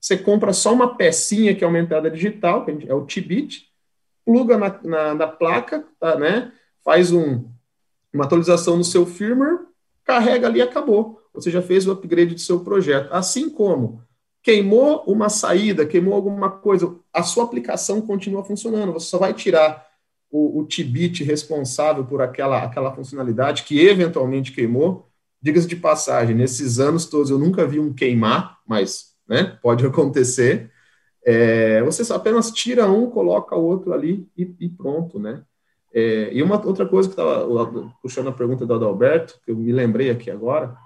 [0.00, 3.66] Você compra só uma pecinha que é uma entrada digital, que é o T-Bit,
[4.24, 6.52] pluga na, na, na placa, tá, né?
[6.84, 7.44] faz um,
[8.12, 9.60] uma atualização no seu firmware,
[10.04, 11.20] carrega ali e acabou.
[11.32, 13.12] Você já fez o upgrade do seu projeto.
[13.12, 14.02] Assim como
[14.42, 18.92] queimou uma saída, queimou alguma coisa, a sua aplicação continua funcionando.
[18.92, 19.86] Você só vai tirar
[20.30, 25.08] o, o T-bit responsável por aquela, aquela funcionalidade que eventualmente queimou.
[25.42, 30.70] Diga-se de passagem, nesses anos todos eu nunca vi um queimar, mas né, pode acontecer.
[31.24, 35.42] É, você apenas tira um, coloca o outro ali e, e pronto, né?
[35.92, 37.46] É, e uma outra coisa que estava
[38.00, 40.76] puxando a pergunta do Adalberto, que eu me lembrei aqui agora,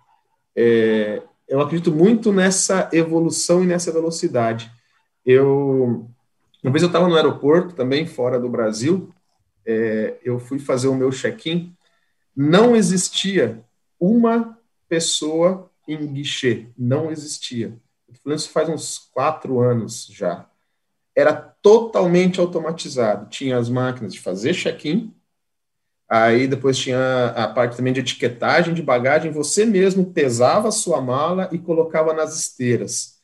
[0.57, 4.71] é, eu acredito muito nessa evolução e nessa velocidade.
[5.25, 6.09] Eu,
[6.63, 9.13] uma vez eu estava no aeroporto, também fora do Brasil,
[9.67, 11.75] é, eu fui fazer o meu check-in,
[12.37, 13.65] não existia
[13.99, 17.79] uma pessoa em guichê, não existia.
[18.27, 20.47] Isso faz uns quatro anos já.
[21.17, 23.29] Era totalmente automatizado.
[23.29, 25.15] Tinha as máquinas de fazer check-in,
[26.09, 31.01] aí depois tinha a parte também de etiquetagem de bagagem, você mesmo pesava a sua
[31.01, 33.15] mala e colocava nas esteiras.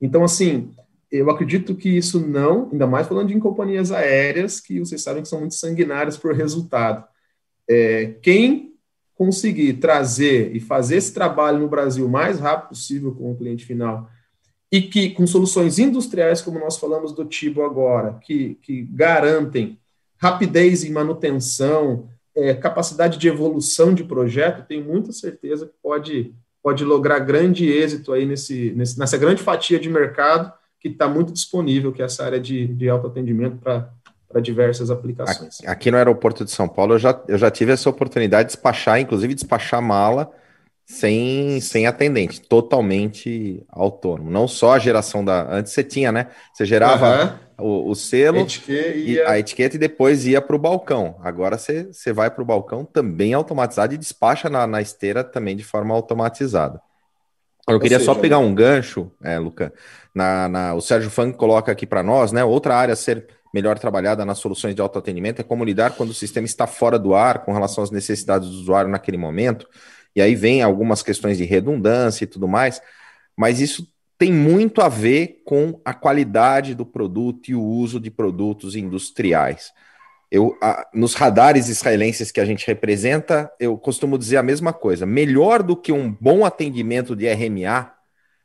[0.00, 0.72] Então, assim,
[1.10, 5.28] eu acredito que isso não, ainda mais falando de companhias aéreas, que vocês sabem que
[5.28, 7.04] são muito sanguinárias por resultado.
[7.68, 8.74] É, quem
[9.14, 13.66] conseguir trazer e fazer esse trabalho no Brasil o mais rápido possível com o cliente
[13.66, 14.08] final,
[14.72, 19.78] e que com soluções industriais, como nós falamos do Tibo agora, que, que garantem
[20.16, 26.84] rapidez em manutenção, é, capacidade de evolução de projeto, tenho muita certeza que pode, pode
[26.84, 31.92] lograr grande êxito aí nesse, nesse nessa grande fatia de mercado que está muito disponível,
[31.92, 33.90] que é essa área de, de autoatendimento para
[34.30, 35.58] para diversas aplicações.
[35.66, 39.00] Aqui no aeroporto de São Paulo, eu já, eu já tive essa oportunidade de despachar,
[39.00, 40.30] inclusive despachar mala
[40.90, 44.28] sem, sem atendente, totalmente autônomo.
[44.28, 45.46] Não só a geração da.
[45.48, 46.26] Antes você tinha, né?
[46.52, 47.86] Você gerava uhum.
[47.86, 51.16] o, o, selo, etiqueta e a etiqueta e depois ia para o balcão.
[51.22, 55.56] Agora você, você vai para o balcão também automatizado e despacha na, na esteira também
[55.56, 56.80] de forma automatizada.
[57.68, 59.72] Eu Ou queria seja, só pegar um gancho, é, Luca.
[60.12, 62.42] Na, na, o Sérgio Fang coloca aqui para nós, né?
[62.42, 66.14] Outra área a ser melhor trabalhada nas soluções de autoatendimento é como lidar quando o
[66.14, 69.68] sistema está fora do ar com relação às necessidades do usuário naquele momento.
[70.14, 72.80] E aí vem algumas questões de redundância e tudo mais,
[73.36, 73.88] mas isso
[74.18, 79.72] tem muito a ver com a qualidade do produto e o uso de produtos industriais.
[80.30, 85.06] Eu, a, nos radares israelenses que a gente representa, eu costumo dizer a mesma coisa.
[85.06, 87.92] Melhor do que um bom atendimento de RMA,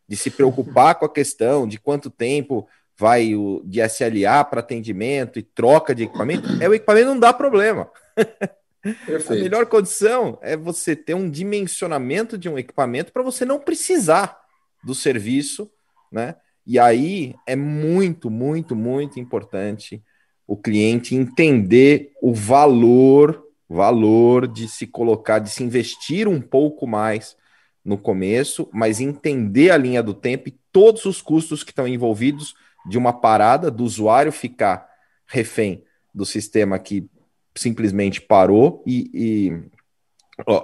[0.07, 2.65] de se preocupar com a questão de quanto tempo
[2.97, 7.33] vai o de SLA para atendimento e troca de equipamento, é o equipamento não dá
[7.33, 7.89] problema.
[8.93, 9.33] Perfeito.
[9.33, 14.39] A melhor condição é você ter um dimensionamento de um equipamento para você não precisar
[14.83, 15.71] do serviço,
[16.11, 16.35] né?
[16.67, 20.03] E aí é muito, muito, muito importante
[20.47, 27.35] o cliente entender o valor, valor de se colocar, de se investir um pouco mais
[27.83, 32.55] no começo, mas entender a linha do tempo e todos os custos que estão envolvidos
[32.87, 34.87] de uma parada, do usuário ficar
[35.25, 35.83] refém
[36.13, 37.09] do sistema que
[37.55, 39.63] simplesmente parou e, e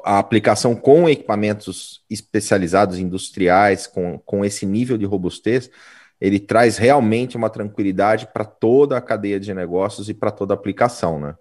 [0.03, 5.69] a aplicação com equipamentos especializados industriais, com, com esse nível de robustez,
[6.19, 10.55] ele traz realmente uma tranquilidade para toda a cadeia de negócios e para toda a
[10.55, 11.35] aplicação, né?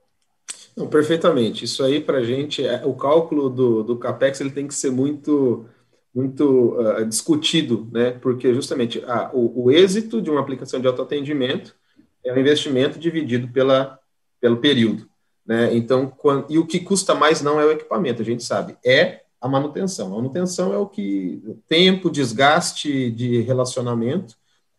[0.76, 1.64] Não, perfeitamente.
[1.64, 4.90] Isso aí para a gente, é, o cálculo do, do capex ele tem que ser
[4.90, 5.66] muito
[6.12, 8.11] muito uh, discutido, né?
[8.11, 11.76] Porque justamente a, o, o, êxito de uma aplicação de autoatendimento
[12.24, 13.96] é o investimento dividido pela,
[14.40, 15.09] pelo período,
[15.51, 15.74] né?
[15.74, 19.22] Então, quando, e o que custa mais não é o equipamento, a gente sabe, é
[19.40, 20.07] a manutenção.
[20.07, 24.36] A manutenção é o que tempo, desgaste de relacionamento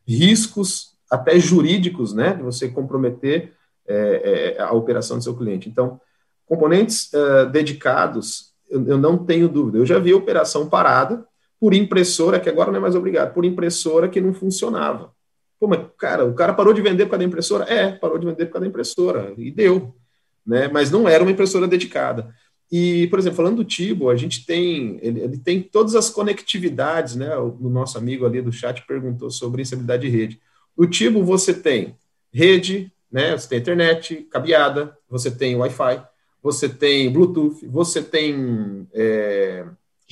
[0.07, 3.51] riscos até jurídicos, né, de você comprometer
[3.85, 5.67] é, é, a operação do seu cliente.
[5.67, 5.99] Então,
[6.45, 9.77] componentes uh, dedicados, eu, eu, não tenho dúvida.
[9.77, 11.25] Eu já vi operação parada
[11.59, 15.11] por impressora, que agora não é mais obrigado, por impressora que não funcionava.
[15.59, 17.65] Pô, mas, cara, o cara parou de vender por causa da impressora?
[17.65, 19.93] É, parou de vender por causa da impressora, e deu.
[20.45, 20.67] Né?
[20.67, 22.33] Mas não era uma impressora dedicada.
[22.71, 27.15] E, por exemplo, falando do Tibo, a gente tem, ele, ele, tem todas as conectividades,
[27.15, 27.35] né?
[27.37, 30.41] O, o, nosso amigo ali do chat perguntou sobre instabilidade de rede.
[30.75, 31.97] O Tibo você tem
[32.33, 33.37] rede, né?
[33.37, 36.01] Você tem internet, cabeada, você tem Wi-Fi,
[36.41, 39.65] você tem Bluetooth, você tem é,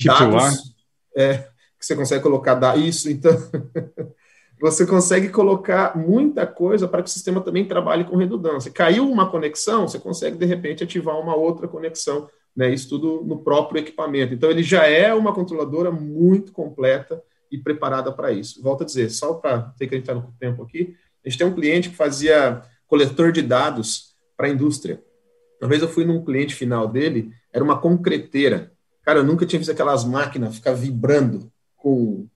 [0.04, 0.74] dados,
[1.16, 1.38] é,
[1.78, 3.32] que você consegue colocar isso, então
[4.60, 8.70] você consegue colocar muita coisa para que o sistema também trabalhe com redundância.
[8.70, 12.72] Caiu uma conexão, você consegue de repente ativar uma outra conexão, né?
[12.72, 14.34] Isso tudo no próprio equipamento.
[14.34, 18.62] Então ele já é uma controladora muito completa e preparada para isso.
[18.62, 20.94] Volto a dizer, só para ter que a gente está no tempo aqui,
[21.24, 25.02] a gente tem um cliente que fazia coletor de dados para a indústria.
[25.60, 28.72] Uma vez eu fui num cliente final dele, era uma concreteira.
[29.02, 32.26] Cara, eu nunca tinha visto aquelas máquinas ficar vibrando com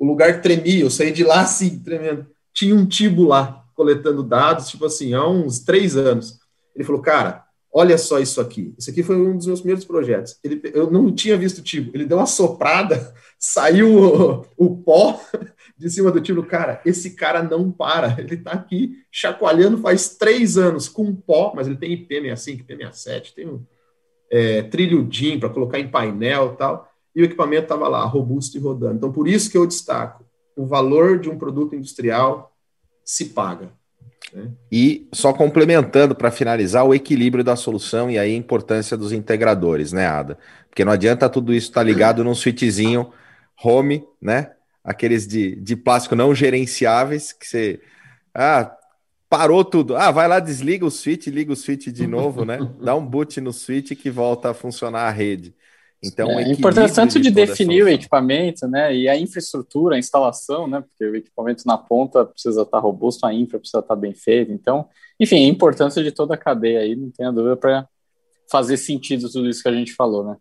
[0.00, 2.26] o lugar tremia, eu saí de lá assim, tremendo.
[2.54, 6.38] Tinha um tibo lá, coletando dados, tipo assim, há uns três anos.
[6.74, 8.74] Ele falou, cara, olha só isso aqui.
[8.78, 10.38] Isso aqui foi um dos meus primeiros projetos.
[10.42, 11.90] Ele, eu não tinha visto tibo.
[11.92, 15.20] Ele deu uma soprada, saiu o, o pó
[15.76, 16.42] de cima do tibo.
[16.44, 18.16] Cara, esse cara não para.
[18.18, 23.46] Ele tá aqui chacoalhando faz três anos com pó, mas ele tem IP65, IP67, tem
[23.46, 23.62] um
[24.30, 28.60] é, trilho DIN para colocar em painel tal e o equipamento estava lá, robusto e
[28.60, 28.96] rodando.
[28.96, 30.24] Então, por isso que eu destaco,
[30.56, 32.54] o valor de um produto industrial
[33.04, 33.70] se paga.
[34.32, 34.50] Né?
[34.70, 39.92] E só complementando para finalizar o equilíbrio da solução e aí a importância dos integradores,
[39.92, 40.38] né, Ada?
[40.68, 43.10] Porque não adianta tudo isso estar tá ligado num switchzinho
[43.62, 44.52] home, né?
[44.82, 47.80] Aqueles de, de plástico não gerenciáveis que você.
[48.34, 48.72] Ah,
[49.28, 49.96] parou tudo.
[49.96, 52.58] Ah, vai lá, desliga o switch, liga o switch de novo, né?
[52.80, 55.54] Dá um boot no switch que volta a funcionar a rede.
[56.02, 60.66] Então, é, importante tanto de, de definir o equipamento, né, e a infraestrutura, a instalação,
[60.66, 64.50] né, porque o equipamento na ponta precisa estar robusto, a infra precisa estar bem feita.
[64.50, 64.88] Então,
[65.18, 67.86] enfim, a importância de toda a cadeia aí, não tenha dúvida para
[68.50, 70.36] fazer sentido tudo isso que a gente falou, né?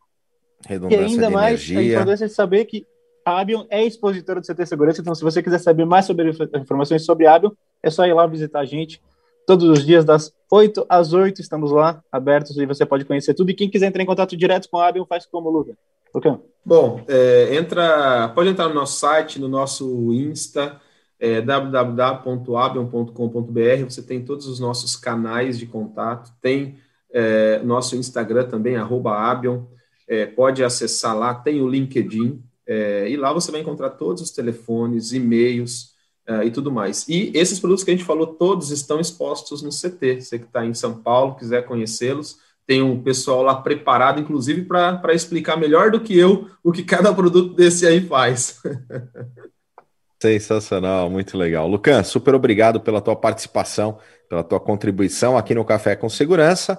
[0.89, 1.80] e ainda mais energia.
[1.80, 2.86] a importância de saber que
[3.26, 7.03] a Abion é expositora do CT Segurança, então se você quiser saber mais sobre informações
[7.03, 7.51] sobre a Abion,
[7.84, 9.01] é só ir lá visitar a gente
[9.45, 13.52] todos os dias, das 8 às 8, estamos lá, abertos, e você pode conhecer tudo.
[13.52, 15.78] E quem quiser entrar em contato direto com a Abion, faz como, Luca?
[16.14, 16.34] Okay.
[16.66, 20.82] Bom, é, entra, pode entrar no nosso site, no nosso Insta,
[21.20, 26.80] é, www.abion.com.br, você tem todos os nossos canais de contato, tem
[27.12, 29.66] é, nosso Instagram também, arroba Abion,
[30.08, 34.32] é, pode acessar lá, tem o LinkedIn, é, e lá você vai encontrar todos os
[34.32, 35.93] telefones, e-mails,
[36.30, 37.08] uh, e tudo mais.
[37.10, 40.22] E esses produtos que a gente falou, todos estão expostos no CT.
[40.22, 45.14] Você que está em São Paulo, quiser conhecê-los, tem um pessoal lá preparado, inclusive, para
[45.14, 48.62] explicar melhor do que eu o que cada produto desse aí faz.
[50.22, 51.68] Sensacional, muito legal.
[51.68, 56.78] Lucan, super obrigado pela tua participação, pela tua contribuição aqui no Café com Segurança.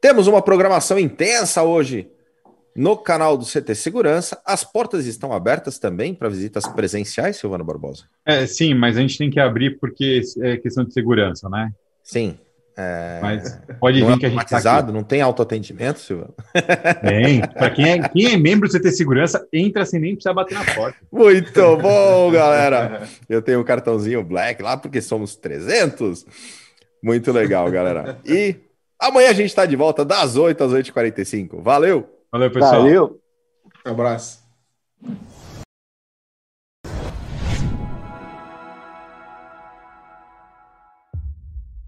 [0.00, 2.10] Temos uma programação intensa hoje
[2.76, 4.40] no canal do CT Segurança.
[4.44, 8.04] As portas estão abertas também para visitas presenciais, Silvano Barbosa?
[8.24, 11.70] É, sim, mas a gente tem que abrir porque é questão de segurança, né?
[12.02, 12.38] Sim.
[12.78, 13.20] É...
[13.22, 16.34] Mas pode não vir é que a gente tá Não tem autoatendimento, Silvano?
[17.00, 17.40] Tem.
[17.40, 20.64] Para quem é, quem é membro do CT Segurança, entra sem nem precisar bater na
[20.74, 20.98] porta.
[21.10, 23.08] Muito bom, galera.
[23.28, 26.26] Eu tenho um cartãozinho Black lá porque somos 300.
[27.02, 28.18] Muito legal, galera.
[28.26, 28.56] E
[28.98, 31.62] amanhã a gente está de volta das 8 às 8h45.
[31.62, 32.15] Valeu!
[32.30, 32.82] Valeu, pessoal.
[32.82, 33.20] Valeu.
[33.86, 34.44] Um abraço.